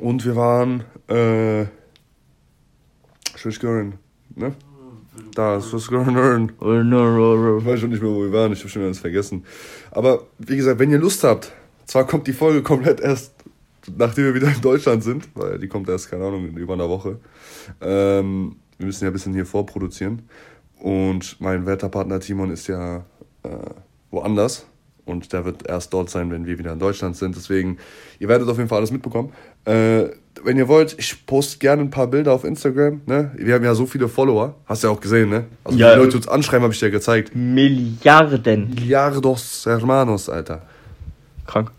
Und 0.00 0.24
wir 0.24 0.36
waren, 0.36 0.84
äh, 1.08 1.66
Schwischgören, 3.36 3.94
ne? 4.34 4.54
Da 5.38 5.58
ist 5.58 5.70
Schwischgören. 5.70 6.50
Oh. 6.58 7.58
Ich 7.60 7.64
weiß 7.64 7.78
schon 7.78 7.90
nicht 7.90 8.02
mehr, 8.02 8.10
wo 8.10 8.22
wir 8.22 8.32
waren, 8.32 8.52
ich 8.52 8.58
habe 8.58 8.70
schon 8.70 8.82
alles 8.82 8.98
vergessen. 8.98 9.44
Aber 9.92 10.24
wie 10.38 10.56
gesagt, 10.56 10.80
wenn 10.80 10.90
ihr 10.90 10.98
Lust 10.98 11.22
habt, 11.22 11.52
zwar 11.86 12.08
kommt 12.08 12.26
die 12.26 12.32
Folge 12.32 12.60
komplett 12.60 12.98
erst, 12.98 13.34
nachdem 13.96 14.24
wir 14.24 14.34
wieder 14.34 14.48
in 14.48 14.60
Deutschland 14.60 15.04
sind, 15.04 15.28
weil 15.36 15.60
die 15.60 15.68
kommt 15.68 15.88
erst, 15.88 16.10
keine 16.10 16.24
Ahnung, 16.24 16.48
in 16.48 16.56
über 16.56 16.74
einer 16.74 16.88
Woche. 16.88 17.20
Ähm, 17.80 18.56
wir 18.78 18.86
müssen 18.86 19.04
ja 19.04 19.10
ein 19.10 19.12
bisschen 19.12 19.32
hier 19.32 19.46
vorproduzieren. 19.46 20.22
Und 20.80 21.40
mein 21.40 21.66
Wetterpartner 21.66 22.18
Timon 22.18 22.50
ist 22.50 22.66
ja 22.66 23.04
äh, 23.44 23.48
woanders. 24.10 24.66
Und 25.08 25.32
der 25.32 25.44
wird 25.44 25.68
erst 25.68 25.92
dort 25.92 26.10
sein, 26.10 26.30
wenn 26.30 26.46
wir 26.46 26.58
wieder 26.58 26.72
in 26.72 26.78
Deutschland 26.78 27.16
sind. 27.16 27.34
Deswegen, 27.36 27.78
ihr 28.18 28.28
werdet 28.28 28.48
auf 28.48 28.56
jeden 28.58 28.68
Fall 28.68 28.78
alles 28.78 28.90
mitbekommen. 28.90 29.32
Äh, 29.64 30.04
wenn 30.44 30.56
ihr 30.56 30.68
wollt, 30.68 30.94
ich 30.98 31.26
poste 31.26 31.58
gerne 31.58 31.82
ein 31.82 31.90
paar 31.90 32.06
Bilder 32.06 32.32
auf 32.32 32.44
Instagram. 32.44 33.00
Ne? 33.06 33.32
Wir 33.36 33.54
haben 33.54 33.64
ja 33.64 33.74
so 33.74 33.86
viele 33.86 34.08
Follower. 34.08 34.54
Hast 34.66 34.82
du 34.84 34.88
ja 34.88 34.92
auch 34.94 35.00
gesehen, 35.00 35.30
ne? 35.30 35.44
Also 35.64 35.78
Ja. 35.78 35.94
die 35.94 36.00
Leute 36.00 36.16
uns 36.16 36.28
anschreiben, 36.28 36.62
habe 36.62 36.72
ich 36.72 36.78
dir 36.80 36.90
gezeigt. 36.90 37.34
Milliarden. 37.34 38.70
Milliardos 38.70 39.64
Hermanos, 39.66 40.28
Alter. 40.28 40.62
Krank. 41.46 41.70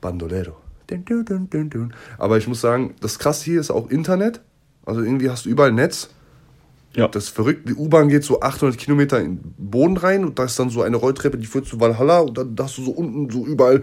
Bandolero. 0.00 0.56
Dun, 0.88 1.04
dun, 1.04 1.24
dun, 1.24 1.50
dun, 1.50 1.70
dun. 1.70 1.94
Aber 2.18 2.36
ich 2.38 2.46
muss 2.46 2.60
sagen, 2.60 2.94
das 3.00 3.18
krasse 3.18 3.44
hier 3.44 3.60
ist 3.60 3.70
auch 3.70 3.88
Internet. 3.90 4.40
Also 4.84 5.02
irgendwie 5.02 5.30
hast 5.30 5.46
du 5.46 5.48
überall 5.50 5.72
Netz. 5.72 6.10
Ja. 6.96 7.08
Das 7.08 7.24
ist 7.24 7.30
verrückt. 7.30 7.68
Die 7.68 7.74
U-Bahn 7.74 8.08
geht 8.08 8.24
so 8.24 8.40
800 8.40 8.78
Kilometer 8.78 9.20
in 9.20 9.36
den 9.36 9.54
Boden 9.58 9.96
rein 9.98 10.24
und 10.24 10.38
da 10.38 10.44
ist 10.44 10.58
dann 10.58 10.70
so 10.70 10.82
eine 10.82 10.96
Rolltreppe, 10.96 11.36
die 11.36 11.46
führt 11.46 11.66
zu 11.66 11.78
Valhalla 11.78 12.20
und 12.20 12.38
dann 12.38 12.56
hast 12.58 12.78
du 12.78 12.84
so 12.84 12.90
unten 12.90 13.30
so 13.30 13.44
überall. 13.44 13.82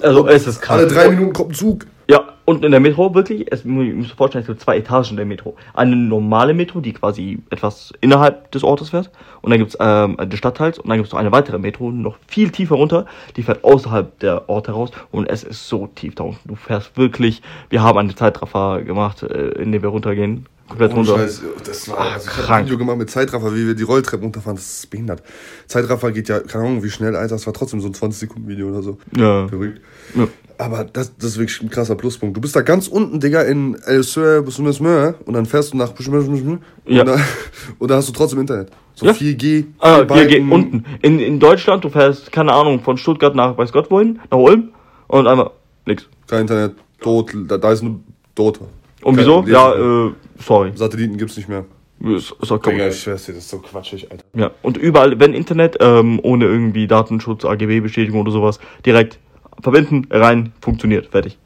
Also 0.00 0.28
es 0.28 0.46
ist 0.46 0.60
krass. 0.60 0.78
Alle 0.78 0.88
drei 0.88 1.08
Minuten 1.08 1.32
kommt 1.32 1.52
ein 1.52 1.54
Zug. 1.54 1.86
Ja, 2.06 2.34
und 2.44 2.62
in 2.62 2.70
der 2.70 2.80
Metro 2.80 3.14
wirklich, 3.14 3.50
es, 3.50 3.64
euch 3.64 4.12
vorstellen, 4.14 4.42
es 4.42 4.48
gibt 4.48 4.60
zwei 4.60 4.76
Etagen 4.76 5.16
der 5.16 5.24
Metro. 5.24 5.56
Eine 5.72 5.96
normale 5.96 6.52
Metro, 6.52 6.80
die 6.80 6.92
quasi 6.92 7.38
etwas 7.48 7.94
innerhalb 8.02 8.50
des 8.50 8.62
Ortes 8.62 8.90
fährt. 8.90 9.10
Und 9.40 9.50
dann 9.50 9.58
gibt's 9.58 9.76
ähm, 9.80 10.18
des 10.18 10.38
Stadtteils. 10.38 10.78
Und 10.78 10.90
dann 10.90 10.98
gibt's 10.98 11.12
noch 11.12 11.20
eine 11.20 11.32
weitere 11.32 11.58
Metro, 11.58 11.90
noch 11.90 12.18
viel 12.26 12.50
tiefer 12.50 12.74
runter. 12.74 13.06
Die 13.36 13.42
fährt 13.42 13.64
außerhalb 13.64 14.18
der 14.18 14.50
Orte 14.50 14.72
raus. 14.72 14.90
Und 15.12 15.30
es 15.30 15.44
ist 15.44 15.66
so 15.66 15.86
tief 15.86 16.14
da 16.14 16.24
unten. 16.24 16.46
Du 16.46 16.56
fährst 16.56 16.94
wirklich, 16.98 17.40
wir 17.70 17.82
haben 17.82 17.96
eine 17.96 18.14
Zeitraffer 18.14 18.82
gemacht, 18.82 19.22
äh, 19.22 19.62
in 19.62 19.72
dem 19.72 19.80
wir 19.80 19.88
runtergehen. 19.88 20.46
Komplett 20.74 20.92
Ohne 20.92 21.08
runter. 21.08 21.22
Scheiß, 21.24 21.42
das 21.64 21.88
war, 21.88 21.98
also 22.00 22.28
ich 22.28 22.36
habe 22.36 22.52
ein. 22.54 22.64
Video 22.64 22.78
gemacht 22.78 22.96
mit 22.98 23.08
Zeitraffer, 23.10 23.54
wie 23.54 23.66
wir 23.66 23.74
die 23.74 23.84
Rolltreppen 23.84 24.24
runterfahren. 24.24 24.56
Das 24.56 24.78
ist 24.78 24.90
behindert. 24.90 25.22
Zeitraffer 25.68 26.10
geht 26.10 26.28
ja, 26.28 26.40
keine 26.40 26.64
Ahnung, 26.64 26.82
wie 26.82 26.90
schnell, 26.90 27.14
Alter. 27.14 27.36
Das 27.36 27.46
war 27.46 27.52
trotzdem 27.54 27.80
so 27.80 27.86
ein 27.86 27.94
20-Sekunden-Video 27.94 28.68
oder 28.68 28.82
so. 28.82 28.98
Ja. 29.16 29.46
Verrückt. 29.46 29.80
Ja. 30.16 30.26
Aber 30.58 30.84
das, 30.84 31.16
das 31.16 31.30
ist 31.30 31.38
wirklich 31.38 31.62
ein 31.62 31.70
krasser 31.70 31.94
Pluspunkt. 31.94 32.36
Du 32.36 32.40
bist 32.40 32.56
da 32.56 32.62
ganz 32.62 32.88
unten, 32.88 33.20
Digga, 33.20 33.42
in 33.42 33.76
El 33.86 34.02
Sur, 34.02 34.44
und 34.44 35.32
dann 35.32 35.46
fährst 35.46 35.72
du 35.72 35.76
nach 35.76 35.92
und, 35.96 36.60
Ja. 36.86 37.04
da, 37.04 37.18
und 37.78 37.90
da 37.90 37.96
hast 37.96 38.08
du 38.08 38.12
trotzdem 38.12 38.40
Internet. 38.40 38.70
So 38.94 39.06
Ja. 39.06 39.12
4G. 39.12 39.66
Ah, 39.78 39.98
vier 39.98 40.08
wir 40.16 40.26
gehen 40.26 40.48
Balken. 40.48 40.52
unten. 40.52 40.84
In, 41.02 41.20
in 41.20 41.38
Deutschland, 41.38 41.84
du 41.84 41.88
fährst, 41.88 42.32
keine 42.32 42.52
Ahnung, 42.52 42.80
von 42.80 42.96
Stuttgart 42.96 43.34
nach 43.36 43.56
weiß 43.56 43.70
Gott 43.72 43.90
wohin, 43.90 44.18
nach 44.30 44.38
Ulm. 44.38 44.70
Und 45.06 45.26
einmal 45.28 45.50
nix. 45.86 46.08
Kein 46.26 46.42
Internet, 46.42 46.72
tot, 47.00 47.32
da, 47.46 47.58
da 47.58 47.72
ist 47.72 47.82
nur 47.82 48.00
tot. 48.34 48.60
Und 49.04 49.16
wieso? 49.18 49.44
Ja, 49.46 50.06
äh, 50.08 50.12
sorry. 50.38 50.72
Satelliten 50.74 51.16
gibt's 51.16 51.36
nicht 51.36 51.48
mehr. 51.48 51.64
Ist, 52.00 52.34
ist 52.42 52.50
auch 52.52 52.58
Digga, 52.58 52.88
ich 52.88 53.00
schwör's 53.00 53.24
dir, 53.24 53.32
das 53.34 53.44
ist 53.44 53.50
so 53.50 53.58
quatschig, 53.60 54.10
Alter. 54.10 54.24
Ja, 54.34 54.50
und 54.62 54.76
überall, 54.76 55.18
wenn 55.20 55.32
Internet, 55.32 55.76
ähm, 55.80 56.18
ohne 56.22 56.46
irgendwie 56.46 56.86
Datenschutz, 56.86 57.44
AGB-Bestätigung 57.44 58.20
oder 58.20 58.32
sowas, 58.32 58.58
direkt 58.84 59.18
verwenden, 59.62 60.06
rein, 60.10 60.52
funktioniert, 60.60 61.06
fertig. 61.06 61.38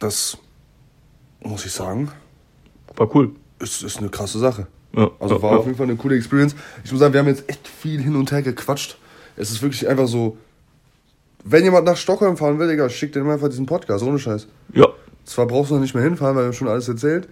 Das 0.00 0.38
muss 1.40 1.64
ich 1.66 1.72
sagen, 1.72 2.10
War 2.96 3.14
cool. 3.14 3.32
ist, 3.60 3.82
ist 3.82 3.98
eine 3.98 4.08
krasse 4.08 4.38
Sache. 4.38 4.66
Ja, 4.96 5.10
Also 5.20 5.36
ja, 5.36 5.42
war 5.42 5.52
ja. 5.52 5.56
auf 5.58 5.66
jeden 5.66 5.76
Fall 5.76 5.86
eine 5.86 5.96
coole 5.96 6.16
Experience. 6.16 6.56
Ich 6.84 6.90
muss 6.90 7.00
sagen, 7.00 7.12
wir 7.12 7.20
haben 7.20 7.28
jetzt 7.28 7.48
echt 7.48 7.68
viel 7.68 8.00
hin 8.00 8.16
und 8.16 8.30
her 8.32 8.42
gequatscht. 8.42 8.96
Es 9.36 9.50
ist 9.50 9.62
wirklich 9.62 9.86
einfach 9.88 10.06
so, 10.08 10.36
wenn 11.44 11.62
jemand 11.64 11.84
nach 11.84 11.96
Stockholm 11.96 12.36
fahren 12.36 12.58
will, 12.58 12.68
Digga, 12.68 12.88
schickt 12.88 13.14
dem 13.14 13.28
einfach 13.28 13.48
diesen 13.48 13.66
Podcast, 13.66 14.02
ohne 14.04 14.18
Scheiß. 14.18 14.48
Ja, 14.72 14.86
Zwar 15.28 15.46
brauchst 15.46 15.70
du 15.70 15.74
noch 15.74 15.82
nicht 15.82 15.94
mehr 15.94 16.02
hinfahren, 16.02 16.34
weil 16.34 16.44
wir 16.44 16.46
haben 16.46 16.54
schon 16.54 16.68
alles 16.68 16.88
erzählt. 16.88 17.28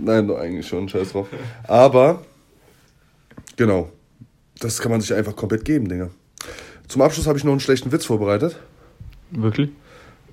Nein, 0.00 0.26
doch, 0.26 0.36
eigentlich 0.36 0.66
schon, 0.66 0.88
scheiß 0.88 1.12
drauf. 1.12 1.28
Aber, 1.62 2.22
genau, 3.54 3.90
das 4.58 4.80
kann 4.80 4.90
man 4.90 5.00
sich 5.00 5.14
einfach 5.14 5.36
komplett 5.36 5.64
geben, 5.64 5.88
Digga. 5.88 6.10
Zum 6.88 7.02
Abschluss 7.02 7.28
habe 7.28 7.38
ich 7.38 7.44
noch 7.44 7.52
einen 7.52 7.60
schlechten 7.60 7.92
Witz 7.92 8.04
vorbereitet. 8.04 8.58
wirklich? 9.30 9.70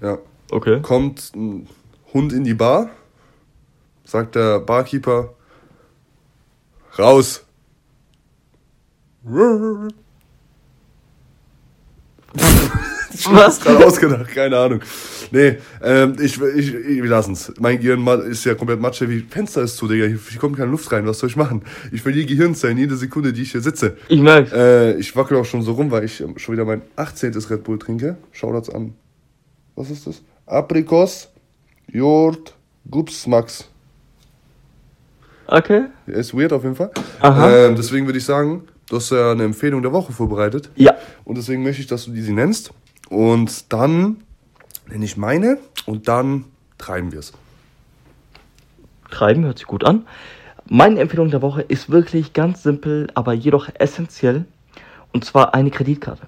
Ja. 0.02 0.18
Okay. 0.50 0.82
Kommt 0.82 1.36
ein 1.36 1.68
Hund 2.14 2.34
in 2.34 2.44
die 2.44 2.56
Bar, 2.56 2.90
sagt 4.04 4.34
der 4.34 4.60
Barkeeper, 4.60 5.36
raus. 6.98 7.46
Was? 13.32 13.60
gerade 13.60 13.86
ausgedacht, 13.86 14.28
keine 14.28 14.58
Ahnung. 14.58 14.82
Nee, 15.32 15.58
ähm, 15.82 16.16
ich, 16.20 16.42
ich, 16.42 16.74
ich, 16.74 17.04
wir 17.04 17.10
lassen's. 17.10 17.52
Mein 17.60 17.80
Gehirn 17.80 18.06
ist 18.30 18.46
ja 18.46 18.56
komplett 18.56 18.80
Matsche, 18.80 19.10
wie 19.10 19.20
Fenster 19.22 19.62
ist 19.62 19.78
zu, 19.78 19.88
Digga. 19.88 20.06
Hier, 20.06 20.20
hier 20.30 20.40
kommt 20.40 20.58
keine 20.58 20.72
Luft 20.72 20.92
rein, 20.92 21.06
was 21.08 21.20
soll 21.20 21.30
ich 21.30 21.36
machen? 21.36 21.64
Ich 21.92 22.02
verliere 22.02 22.26
Gehirnzellen 22.26 22.78
jede 22.78 22.96
Sekunde, 22.96 23.34
die 23.34 23.42
ich 23.44 23.52
hier 23.52 23.62
sitze. 23.62 23.98
Ich 24.08 24.20
merk's. 24.20 24.52
Äh, 24.52 24.98
ich 24.98 25.16
wackel 25.16 25.38
auch 25.38 25.46
schon 25.46 25.62
so 25.62 25.74
rum, 25.74 25.92
weil 25.92 26.04
ich 26.04 26.22
ähm, 26.22 26.38
schon 26.38 26.54
wieder 26.54 26.66
mein 26.66 26.82
18. 26.96 27.34
Red 27.50 27.64
Bull 27.64 27.80
trinke. 27.80 28.18
Schau 28.32 28.54
das 28.54 28.70
an. 28.70 28.94
Was 29.76 29.90
ist 29.90 30.08
das? 30.08 30.22
Aprikos, 30.46 31.30
Jord, 31.92 32.56
Gups 32.90 33.28
Max. 33.28 33.70
Okay. 35.48 35.86
Der 36.08 36.16
ist 36.16 36.34
weird 36.34 36.54
auf 36.54 36.64
jeden 36.64 36.76
Fall. 36.76 36.92
Aha. 37.20 37.68
Ähm, 37.68 37.76
deswegen 37.76 38.06
würde 38.06 38.18
ich 38.18 38.26
sagen, 38.26 38.64
du 38.90 38.96
hast 38.98 39.12
ja 39.12 39.32
eine 39.32 39.44
Empfehlung 39.44 39.82
der 39.82 39.92
Woche 39.92 40.12
vorbereitet. 40.12 40.70
Ja. 40.76 40.96
Und 41.24 41.38
deswegen 41.38 41.64
möchte 41.64 41.82
ich, 41.82 41.88
dass 41.88 42.06
du 42.06 42.12
diese 42.12 42.34
nennst. 42.34 42.72
Und 43.10 43.72
dann 43.72 44.18
nenne 44.88 45.06
ich 45.06 45.18
meine 45.18 45.58
und 45.86 46.08
dann 46.08 46.46
treiben 46.78 47.12
wir 47.12 47.20
es. 47.20 47.34
Treiben 49.12 49.46
hört 49.46 49.60
sich 49.60 49.68
gut 49.68 49.84
an. 49.84 50.06
Meine 50.68 51.00
Empfehlung 51.00 51.30
der 51.30 51.42
Woche 51.42 51.62
ist 51.62 51.90
wirklich 51.90 52.34
ganz 52.34 52.64
simpel, 52.64 53.08
aber 53.14 53.34
jedoch 53.34 53.70
essentiell. 53.76 54.46
Und 55.14 55.24
zwar 55.24 55.54
eine 55.54 55.72
Kreditkarte. 55.72 56.28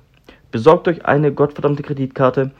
Besorgt 0.51 0.87
euch 0.87 1.05
eine 1.05 1.33
gottverdammte 1.33 1.83
Kreditkarte. 1.83 2.51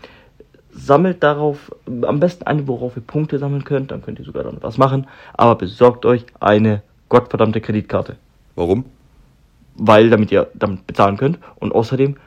Sammelt 0.72 1.24
darauf, 1.24 1.72
am 1.86 2.20
besten 2.20 2.44
eine, 2.46 2.68
worauf 2.68 2.96
ihr 2.96 3.04
Punkte 3.04 3.40
sammeln 3.40 3.64
könnt. 3.64 3.92
Dann 3.92 4.02
könnt 4.02 4.20
ihr 4.20 4.26
sogar 4.26 4.44
dann 4.44 4.58
was 4.62 4.78
machen. 4.78 5.08
Aber 5.34 5.56
besorgt 5.56 6.06
euch 6.06 6.26
eine 6.40 6.82
gottverdammte 7.10 7.62
Kreditkarte. 7.62 8.18
Warum? 8.56 8.86
weil 9.78 10.10
damit 10.10 10.32
ihr 10.32 10.48
damit 10.54 10.86
bezahlen 10.88 11.18
könnt 11.18 11.40
und 11.60 11.74
außerdem 11.74 12.18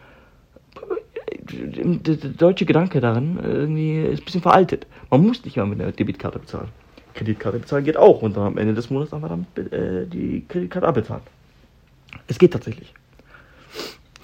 der 1.43 2.17
der 2.17 2.31
deutsche 2.31 2.65
Gedanke 2.65 3.01
daran 3.01 3.39
äh, 3.39 3.49
irgendwie 3.49 4.03
ist 4.03 4.21
ein 4.21 4.25
bisschen 4.25 4.43
veraltet. 4.43 4.87
Man 5.11 5.23
muss 5.23 5.45
nicht 5.45 5.57
mal 5.57 5.67
mit 5.67 5.81
einer 5.81 5.93
Debitkarte 5.93 6.39
bezahlen. 6.39 6.69
Kreditkarte 7.15 7.59
bezahlen 7.59 7.85
geht 7.85 7.97
auch 7.97 8.23
und 8.23 8.37
dann 8.37 8.45
am 8.45 8.59
Ende 8.59 8.75
des 8.75 8.91
Monats 8.91 9.13
einfach 9.13 9.29
damit 9.29 9.73
äh, 9.73 10.07
die 10.07 10.45
Kreditkarte 10.49 10.87
abbezahlen. 10.87 11.23
Es 12.27 12.39
geht 12.39 12.53
tatsächlich. 12.53 12.95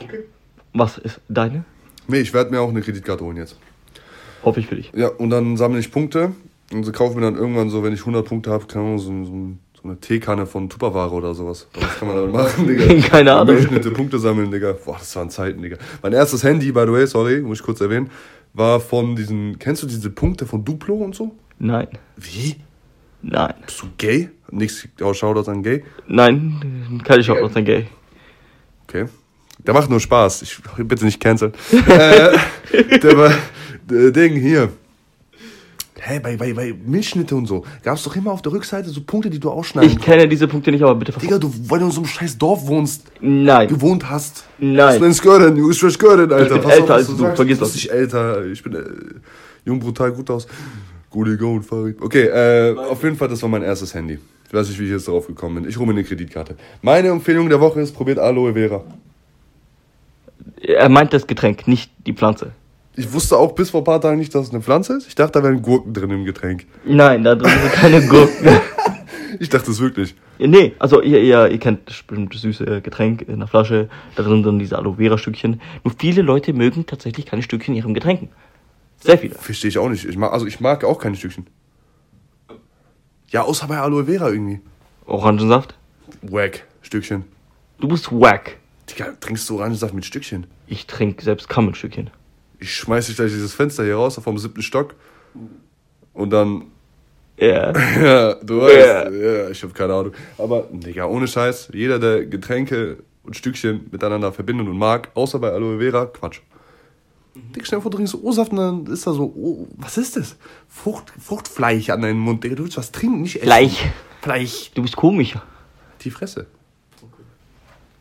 Okay. 0.02 0.24
Was 0.72 0.98
ist 0.98 1.20
deine? 1.28 1.64
Nee, 2.08 2.20
ich 2.20 2.32
werde 2.34 2.50
mir 2.50 2.60
auch 2.60 2.68
eine 2.68 2.80
Kreditkarte 2.80 3.24
holen 3.24 3.36
jetzt. 3.36 3.58
Hoffe 4.44 4.60
ich 4.60 4.66
für 4.66 4.76
dich. 4.76 4.92
Ja, 4.94 5.08
und 5.08 5.30
dann 5.30 5.56
sammle 5.56 5.80
ich 5.80 5.90
Punkte 5.90 6.32
und 6.72 6.84
so 6.84 6.92
kaufe 6.92 7.16
mir 7.16 7.22
dann 7.22 7.36
irgendwann 7.36 7.70
so, 7.70 7.82
wenn 7.82 7.92
ich 7.92 8.00
100 8.00 8.26
Punkte 8.26 8.50
habe, 8.50 8.66
keine 8.66 8.84
Ahnung, 8.84 8.98
so, 8.98 9.24
so, 9.24 9.24
so 9.24 9.52
eine 9.86 10.00
Teekanne 10.00 10.46
von 10.46 10.68
Tupperware 10.68 11.12
oder 11.12 11.34
sowas. 11.34 11.68
Das 11.72 11.98
kann 11.98 12.08
man 12.08 12.16
dann 12.16 12.32
machen, 12.32 12.66
Digga. 12.66 13.08
Keine 13.08 13.32
Ahnung. 13.34 13.56
Durchschnitte 13.56 13.90
Punkte 13.90 14.18
sammeln, 14.18 14.50
Digga. 14.50 14.74
Boah, 14.84 14.96
das 14.98 15.14
waren 15.16 15.30
Zeiten, 15.30 15.62
Digga. 15.62 15.76
Mein 16.02 16.12
erstes 16.12 16.44
Handy, 16.44 16.72
by 16.72 16.82
the 16.86 16.92
way, 16.92 17.06
sorry, 17.06 17.40
muss 17.40 17.60
ich 17.60 17.64
kurz 17.64 17.80
erwähnen, 17.80 18.10
war 18.52 18.80
von 18.80 19.16
diesen, 19.16 19.58
kennst 19.58 19.82
du 19.82 19.86
diese 19.86 20.10
Punkte 20.10 20.46
von 20.46 20.64
Duplo 20.64 20.94
und 20.94 21.14
so? 21.14 21.34
Nein. 21.58 21.88
Wie? 22.16 22.56
Nein. 23.22 23.54
Bist 23.64 23.82
du 23.82 23.86
gay? 23.98 24.30
Nichts, 24.50 24.86
oh, 25.00 25.12
Shoutouts 25.12 25.48
an 25.48 25.62
gay. 25.62 25.82
Nein, 26.06 27.00
keine 27.04 27.22
Chance 27.22 27.42
auf 27.42 27.54
Gay. 27.54 27.88
Okay. 28.86 29.06
Der 29.58 29.74
macht 29.74 29.90
nur 29.90 29.98
Spaß. 29.98 30.42
Ich 30.42 30.58
bitte 30.76 31.04
nicht 31.04 31.20
canceln. 31.20 31.52
äh, 31.72 32.98
der 32.98 33.18
war 33.18 33.32
der 33.90 34.10
Ding 34.12 34.34
hier. 34.36 34.70
Hä, 36.08 36.20
bei, 36.20 36.36
bei, 36.36 36.52
bei 36.52 36.72
Milchschnitte 36.86 37.34
und 37.34 37.46
so 37.46 37.64
gab 37.82 37.96
es 37.96 38.04
doch 38.04 38.14
immer 38.14 38.30
auf 38.30 38.40
der 38.40 38.52
Rückseite 38.52 38.88
so 38.90 39.00
Punkte, 39.00 39.28
die 39.28 39.40
du 39.40 39.50
ausschneiden 39.50 39.90
Ich 39.90 39.98
kenne 39.98 40.28
diese 40.28 40.46
Punkte 40.46 40.70
nicht, 40.70 40.82
aber 40.82 40.94
bitte 40.94 41.10
ver- 41.12 41.18
Digga, 41.20 41.38
du, 41.38 41.52
weil 41.68 41.80
du 41.80 41.86
in 41.86 41.90
so 41.90 41.98
einem 42.00 42.06
scheiß 42.06 42.38
Dorf 42.38 42.64
wohnst, 42.68 43.02
Nein. 43.20 43.66
gewohnt 43.66 44.08
hast. 44.08 44.44
Nein. 44.58 44.98
Du 45.00 45.04
nennst 45.04 45.20
Gören, 45.22 45.56
du 45.56 45.66
bist 45.68 45.98
Gören, 45.98 46.32
Alter. 46.32 46.54
bin 46.54 46.62
Pass 46.62 46.72
älter 46.74 46.84
auf, 46.84 46.90
als 46.90 47.06
du, 47.08 47.16
sagst. 47.16 47.36
vergiss 47.36 47.58
das. 47.58 47.74
nicht 47.74 47.90
älter. 47.90 48.46
Ich 48.46 48.62
bin 48.62 48.74
äh, 48.74 48.84
jung, 49.64 49.80
brutal, 49.80 50.12
gut 50.12 50.30
aus. 50.30 50.46
Gute 51.10 51.36
Go 51.36 51.54
und 51.54 51.62
Farid. 51.64 52.00
Okay, 52.00 52.26
äh, 52.26 52.76
auf 52.76 53.02
jeden 53.02 53.16
Fall, 53.16 53.26
das 53.28 53.42
war 53.42 53.48
mein 53.48 53.62
erstes 53.62 53.92
Handy. 53.92 54.18
Ich 54.46 54.54
weiß 54.54 54.68
nicht, 54.68 54.78
wie 54.78 54.84
ich 54.84 54.90
jetzt 54.90 55.08
darauf 55.08 55.26
gekommen 55.26 55.56
bin. 55.62 55.68
Ich 55.68 55.76
hole 55.76 55.86
mir 55.86 55.92
eine 55.94 56.04
Kreditkarte. 56.04 56.54
Meine 56.82 57.08
Empfehlung 57.08 57.48
der 57.48 57.60
Woche 57.60 57.80
ist, 57.80 57.92
probiert 57.92 58.20
Aloe 58.20 58.52
Vera. 58.52 58.84
Er 60.62 60.88
meint 60.88 61.12
das 61.12 61.26
Getränk, 61.26 61.66
nicht 61.66 61.90
die 62.06 62.12
Pflanze. 62.12 62.52
Ich 62.96 63.12
wusste 63.12 63.36
auch 63.36 63.52
bis 63.52 63.70
vor 63.70 63.82
ein 63.82 63.84
paar 63.84 64.00
Tagen 64.00 64.18
nicht, 64.18 64.34
dass 64.34 64.46
es 64.46 64.50
eine 64.52 64.62
Pflanze 64.62 64.96
ist. 64.96 65.06
Ich 65.06 65.14
dachte, 65.14 65.32
da 65.38 65.44
wären 65.44 65.60
Gurken 65.60 65.92
drin 65.92 66.10
im 66.10 66.24
Getränk. 66.24 66.66
Nein, 66.84 67.22
da 67.22 67.34
drin 67.34 67.50
sind 67.50 67.72
keine 67.72 68.06
Gurken. 68.06 68.48
Ich 69.38 69.50
dachte 69.50 69.70
es 69.70 69.80
wirklich. 69.80 70.14
nee, 70.38 70.72
also 70.78 71.02
ihr, 71.02 71.20
ihr, 71.20 71.48
ihr 71.48 71.58
kennt 71.58 71.84
bestimmt 71.84 72.32
das 72.34 72.40
süße 72.40 72.80
Getränk 72.80 73.22
in 73.22 73.38
der 73.40 73.48
Flasche, 73.48 73.90
da 74.14 74.22
drin 74.22 74.42
sind 74.42 74.60
diese 74.60 74.78
Aloe 74.78 74.94
Vera 74.96 75.18
Stückchen. 75.18 75.60
Nur 75.84 75.92
viele 75.98 76.22
Leute 76.22 76.54
mögen 76.54 76.86
tatsächlich 76.86 77.26
keine 77.26 77.42
Stückchen 77.42 77.74
in 77.74 77.82
ihren 77.82 77.92
Getränken. 77.92 78.30
Sehr 78.98 79.18
viele. 79.18 79.34
Verstehe 79.34 79.68
ich 79.68 79.76
auch 79.76 79.90
nicht. 79.90 80.06
Ich 80.06 80.16
mag, 80.16 80.32
also 80.32 80.46
ich 80.46 80.60
mag 80.60 80.84
auch 80.84 80.98
keine 80.98 81.16
Stückchen. 81.16 81.46
Ja, 83.28 83.42
außer 83.42 83.66
bei 83.66 83.76
Aloe 83.76 84.04
Vera 84.04 84.30
irgendwie. 84.30 84.60
Orangensaft? 85.04 85.74
Wack, 86.22 86.64
Stückchen. 86.80 87.24
Du 87.78 87.88
bist 87.88 88.10
wack. 88.10 88.56
Digga, 88.88 89.12
trinkst 89.20 89.50
du 89.50 89.56
Orangensaft 89.56 89.92
mit 89.92 90.06
Stückchen? 90.06 90.46
Ich 90.66 90.86
trinke 90.86 91.22
selbst 91.22 91.48
kaum 91.48 91.68
ein 91.68 91.74
Stückchen. 91.74 92.10
Ich 92.58 92.74
schmeiß 92.74 93.06
dich 93.06 93.16
gleich 93.16 93.30
dieses 93.30 93.54
Fenster 93.54 93.84
hier 93.84 93.96
raus 93.96 94.18
vom 94.22 94.38
siebten 94.38 94.62
Stock. 94.62 94.94
Und 96.12 96.30
dann. 96.30 96.64
Ja. 97.36 97.72
Ja, 98.02 98.34
du 98.34 98.62
weißt. 98.62 98.76
Ja. 98.76 99.10
Ja, 99.10 99.50
ich 99.50 99.62
hab 99.62 99.74
keine 99.74 99.94
Ahnung. 99.94 100.12
Aber, 100.38 100.66
Digga, 100.70 101.06
ohne 101.06 101.28
Scheiß, 101.28 101.70
jeder, 101.72 101.98
der 101.98 102.24
Getränke 102.26 102.98
und 103.22 103.36
Stückchen 103.36 103.88
miteinander 103.90 104.32
verbindet 104.32 104.68
und 104.68 104.78
mag, 104.78 105.10
außer 105.14 105.38
bei 105.38 105.50
Aloe 105.50 105.78
Vera, 105.78 106.06
Quatsch. 106.06 106.40
Digga, 107.34 107.66
stell 107.66 107.78
dir 107.78 107.82
vor, 107.82 107.90
du 107.90 107.98
trinkst 107.98 108.14
O-Saft 108.14 108.52
und 108.52 108.58
dann 108.58 108.86
ist 108.86 109.06
da 109.06 109.12
so, 109.12 109.24
oh, 109.36 109.68
was 109.76 109.98
ist 109.98 110.16
das? 110.16 110.36
Frucht, 110.68 111.12
Fruchtfleisch 111.20 111.90
an 111.90 112.00
deinem 112.00 112.20
Mund, 112.20 112.42
Digga. 112.42 112.54
Du 112.54 112.62
willst 112.64 112.78
was 112.78 112.92
trinken, 112.92 113.22
nicht 113.22 113.36
essen. 113.36 113.46
Gleich. 113.46 113.90
Fleisch. 114.22 114.70
Du 114.74 114.82
bist 114.82 114.96
komisch. 114.96 115.34
Die 116.00 116.10
Fresse. 116.10 116.46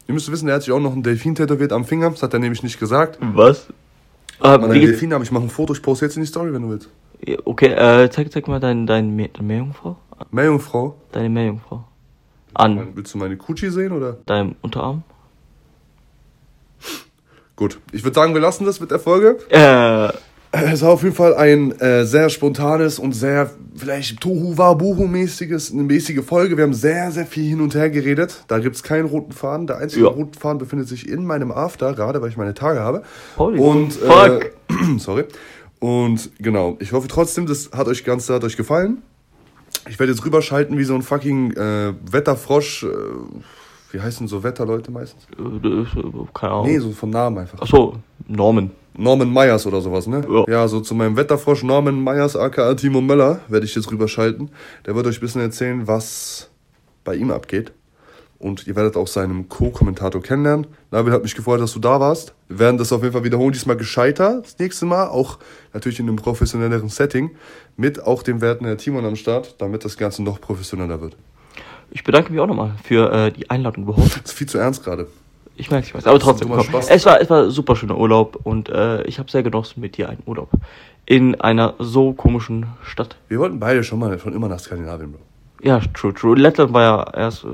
Ihr 0.07 0.13
müsst 0.13 0.31
wissen, 0.31 0.47
er 0.47 0.55
hat 0.55 0.63
sich 0.63 0.71
auch 0.71 0.79
noch 0.79 0.93
einen 0.93 1.03
Delfin 1.03 1.35
tätowiert 1.35 1.73
am 1.73 1.83
Finger. 1.83 2.11
Das 2.11 2.21
hat 2.21 2.33
er 2.33 2.39
nämlich 2.39 2.63
nicht 2.63 2.79
gesagt. 2.79 3.17
Was? 3.21 3.67
Äh, 4.41 4.57
Meine 4.57 4.73
wie 4.73 4.79
geht's? 4.79 4.91
Delfine, 4.93 5.15
aber 5.15 5.23
ich 5.23 5.31
mache 5.31 5.43
ein 5.43 5.49
Foto, 5.49 5.73
ich 5.73 5.81
poste 5.81 6.05
jetzt 6.05 6.15
in 6.17 6.23
die 6.23 6.27
Story, 6.27 6.53
wenn 6.53 6.61
du 6.61 6.69
willst. 6.69 6.89
Ja, 7.25 7.37
Okay, 7.45 7.67
äh, 7.67 8.09
zeig, 8.09 8.31
zeig 8.31 8.47
mal 8.47 8.59
dein, 8.59 8.85
dein, 8.85 9.15
Me- 9.15 9.29
deine 9.29 9.47
Meerjungfrau. 9.47 9.97
Meerjungfrau. 10.31 10.95
Deine 11.11 11.29
Meerjungfrau. 11.29 11.83
An 12.53 12.95
Willst 12.95 13.13
du 13.13 13.17
meine 13.17 13.35
Kutschi 13.37 13.69
sehen 13.69 13.91
oder? 13.91 14.17
deinem 14.25 14.55
Unterarm. 14.61 15.03
Gut, 17.55 17.79
ich 17.93 18.03
würde 18.03 18.15
sagen, 18.15 18.33
wir 18.33 18.41
lassen 18.41 18.65
das 18.65 18.79
mit 18.81 18.91
der 18.91 18.99
Folge. 18.99 19.37
Äh, 19.49 20.11
Es 20.75 20.81
war 20.81 20.89
auf 20.91 21.03
jeden 21.03 21.15
Fall 21.15 21.33
ein 21.35 21.71
äh, 21.79 22.05
sehr 22.05 22.27
spontanes 22.29 22.99
und 22.99 23.13
sehr 23.13 23.49
vielleicht 23.77 24.19
Tohu 24.19 24.57
Wabuhu 24.57 25.07
mäßiges, 25.07 25.71
eine 25.71 25.83
mäßige 25.83 26.19
Folge. 26.21 26.57
Wir 26.57 26.65
haben 26.65 26.73
sehr, 26.73 27.11
sehr 27.11 27.25
viel 27.25 27.47
hin 27.47 27.61
und 27.61 27.73
her 27.75 27.89
geredet. 27.89 28.43
Da 28.49 28.59
gibt's 28.59 28.83
keinen 28.83 29.05
roten 29.05 29.31
Faden. 29.31 29.67
Der 29.67 29.77
einzige 29.77 30.03
Ja. 30.03 30.11
rote 30.11 30.37
Faden 30.37 30.57
befindet 30.57 30.89
sich 30.89 31.07
in 31.07 31.25
meinem 31.25 31.53
After, 31.53 31.93
gerade 31.93 32.21
weil 32.21 32.27
ich 32.27 32.35
meine 32.35 32.53
Tage 32.53 32.81
habe. 32.81 33.03
Holy 33.37 33.57
und 33.57 33.93
fuck. 33.93 34.51
Äh, 34.69 34.73
sorry. 34.97 35.23
Und 35.79 36.29
genau, 36.39 36.75
ich 36.81 36.91
hoffe 36.91 37.07
trotzdem, 37.07 37.45
das 37.45 37.71
hat 37.71 37.87
euch 37.87 38.03
ganz 38.03 38.27
hat 38.29 38.43
euch 38.43 38.57
gefallen. 38.57 39.01
Ich 39.87 39.97
werde 39.97 40.11
jetzt 40.11 40.25
rüberschalten 40.25 40.77
wie 40.77 40.83
so 40.83 40.93
ein 40.93 41.03
fucking 41.03 41.51
äh, 41.53 41.93
Wetterfrosch. 42.11 42.83
Äh, 42.83 42.87
wie 43.93 44.01
heißen 44.01 44.27
so 44.27 44.43
Wetterleute 44.43 44.91
meistens? 44.91 45.23
äh, 45.39 45.93
keine 46.33 46.51
Ahnung. 46.51 46.65
Nee, 46.65 46.79
so 46.79 46.91
von 46.91 47.11
Namen 47.11 47.37
einfach. 47.37 47.61
Achso, 47.61 47.95
Norman. 48.27 48.71
Norman 48.97 49.31
Myers 49.31 49.65
oder 49.65 49.81
sowas, 49.81 50.07
ne? 50.07 50.25
Ja. 50.29 50.45
Ja, 50.47 50.67
so 50.67 50.79
zu 50.81 50.95
meinem 50.95 51.17
Wetterfrosch 51.17 51.63
Norman 51.63 52.03
Myers 52.03 52.35
aka 52.35 52.73
Timo 52.75 53.01
Möller 53.01 53.41
werde 53.47 53.65
ich 53.65 53.75
jetzt 53.75 53.91
rüberschalten. 53.91 54.49
Der 54.85 54.95
wird 54.95 55.07
euch 55.07 55.17
ein 55.17 55.21
bisschen 55.21 55.41
erzählen, 55.41 55.87
was 55.87 56.49
bei 57.03 57.15
ihm 57.15 57.31
abgeht. 57.31 57.71
Und 58.37 58.67
ihr 58.67 58.75
werdet 58.75 58.97
auch 58.97 59.07
seinen 59.07 59.47
Co-Kommentator 59.47 60.21
kennenlernen. 60.21 60.67
Nabil 60.91 61.13
hat 61.13 61.23
mich 61.23 61.35
gefreut, 61.35 61.61
dass 61.61 61.73
du 61.73 61.79
da 61.79 61.99
warst. 61.99 62.33
Wir 62.49 62.59
werden 62.59 62.77
das 62.77 62.91
auf 62.91 63.01
jeden 63.01 63.13
Fall 63.13 63.23
wiederholen, 63.23 63.53
diesmal 63.53 63.77
gescheiter 63.77 64.41
das 64.41 64.59
nächste 64.59 64.85
Mal. 64.85 65.07
Auch 65.07 65.39
natürlich 65.73 65.99
in 65.99 66.07
einem 66.07 66.17
professionelleren 66.17 66.89
Setting. 66.89 67.31
Mit 67.77 68.03
auch 68.03 68.23
dem 68.23 68.41
werten 68.41 68.65
Herr 68.65 68.77
Timon 68.77 69.05
am 69.05 69.15
Start, 69.15 69.55
damit 69.59 69.85
das 69.85 69.97
Ganze 69.97 70.21
noch 70.21 70.41
professioneller 70.41 70.99
wird. 71.01 71.15
Ich 71.91 72.03
bedanke 72.03 72.31
mich 72.31 72.41
auch 72.41 72.47
nochmal 72.47 72.73
für 72.83 73.11
äh, 73.11 73.31
die 73.31 73.49
Einladung 73.49 73.83
überhaupt. 73.83 74.17
Das 74.17 74.31
ist 74.31 74.33
viel 74.33 74.47
zu 74.47 74.57
ernst 74.57 74.83
gerade. 74.83 75.07
Ich 75.57 75.71
merke, 75.71 75.87
ich 75.87 75.95
weiß. 75.95 76.05
Aber 76.05 76.19
trotzdem, 76.19 76.49
komm. 76.49 76.63
Spaß. 76.63 76.89
Es 76.89 77.05
war, 77.05 77.21
es 77.21 77.29
war 77.29 77.49
super 77.49 77.75
schöner 77.75 77.97
Urlaub 77.97 78.39
und 78.43 78.69
äh, 78.69 79.03
ich 79.03 79.19
habe 79.19 79.31
sehr 79.31 79.43
genossen 79.43 79.79
mit 79.79 79.97
dir 79.97 80.09
einen 80.09 80.21
Urlaub. 80.25 80.49
In 81.05 81.39
einer 81.39 81.75
so 81.79 82.13
komischen 82.13 82.65
Stadt. 82.83 83.15
Wir 83.29 83.39
wollten 83.39 83.59
beide 83.59 83.83
schon 83.83 83.99
mal 83.99 84.17
schon 84.19 84.33
immer 84.33 84.47
nach 84.49 84.59
Skandinavien, 84.59 85.11
Bro. 85.13 85.19
Ja, 85.61 85.79
true, 85.93 86.13
true. 86.13 86.35
Lettland 86.37 86.73
war 86.73 86.81
ja 86.81 87.13
erst. 87.25 87.45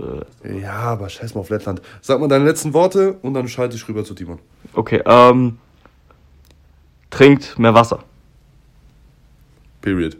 Äh, 0.43 0.59
Ja, 0.61 0.73
aber 0.73 1.09
scheiß 1.09 1.35
mal 1.35 1.41
auf 1.41 1.49
Lettland. 1.49 1.81
Sag 2.01 2.19
mal 2.19 2.27
deine 2.27 2.45
letzten 2.45 2.73
Worte 2.73 3.13
und 3.21 3.33
dann 3.33 3.47
schalte 3.47 3.75
ich 3.75 3.87
rüber 3.87 4.03
zu 4.03 4.13
Timon. 4.13 4.39
okay, 4.73 5.01
ähm. 5.05 5.57
Trinkt 7.09 7.59
mehr 7.59 7.73
Wasser. 7.73 7.99
Period. 9.81 10.15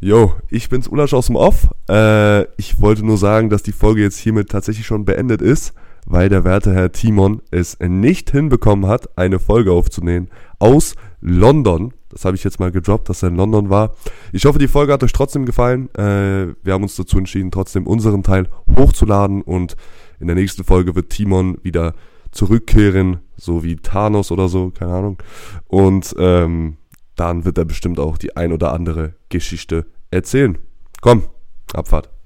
Yo, 0.00 0.34
ich 0.48 0.68
bin's 0.68 0.88
Ulasch 0.88 1.14
aus 1.14 1.26
dem 1.26 1.36
Off. 1.36 1.68
Äh, 1.88 2.42
ich 2.58 2.80
wollte 2.80 3.04
nur 3.04 3.16
sagen, 3.16 3.48
dass 3.50 3.62
die 3.62 3.72
Folge 3.72 4.02
jetzt 4.02 4.18
hiermit 4.18 4.50
tatsächlich 4.50 4.86
schon 4.86 5.04
beendet 5.04 5.40
ist, 5.42 5.72
weil 6.06 6.28
der 6.28 6.44
werte 6.44 6.72
Herr 6.72 6.92
Timon 6.92 7.42
es 7.50 7.78
nicht 7.80 8.30
hinbekommen 8.30 8.86
hat, 8.86 9.16
eine 9.18 9.38
Folge 9.38 9.72
aufzunehmen 9.72 10.28
aus 10.58 10.94
London. 11.20 11.92
Das 12.10 12.24
habe 12.24 12.36
ich 12.36 12.44
jetzt 12.44 12.58
mal 12.58 12.72
gedroppt, 12.72 13.08
dass 13.08 13.22
er 13.22 13.28
in 13.28 13.36
London 13.36 13.70
war. 13.70 13.94
Ich 14.32 14.44
hoffe, 14.44 14.58
die 14.58 14.68
Folge 14.68 14.92
hat 14.92 15.04
euch 15.04 15.12
trotzdem 15.12 15.46
gefallen. 15.46 15.88
Äh, 15.94 16.54
wir 16.62 16.72
haben 16.72 16.82
uns 16.82 16.96
dazu 16.96 17.18
entschieden, 17.18 17.50
trotzdem 17.50 17.86
unseren 17.86 18.22
Teil 18.22 18.48
hochzuladen 18.76 19.42
und 19.42 19.76
in 20.18 20.26
der 20.26 20.36
nächsten 20.36 20.64
Folge 20.64 20.94
wird 20.94 21.10
Timon 21.10 21.58
wieder 21.62 21.94
zurückkehren, 22.32 23.18
so 23.36 23.64
wie 23.64 23.76
Thanos 23.76 24.30
oder 24.30 24.48
so, 24.48 24.70
keine 24.70 24.92
Ahnung. 24.92 25.22
Und 25.66 26.14
ähm, 26.18 26.76
dann 27.16 27.44
wird 27.44 27.58
er 27.58 27.64
bestimmt 27.64 27.98
auch 27.98 28.18
die 28.18 28.36
ein 28.36 28.52
oder 28.52 28.72
andere 28.72 29.14
Geschichte 29.28 29.86
erzählen. 30.10 30.58
Komm, 31.00 31.24
Abfahrt. 31.72 32.19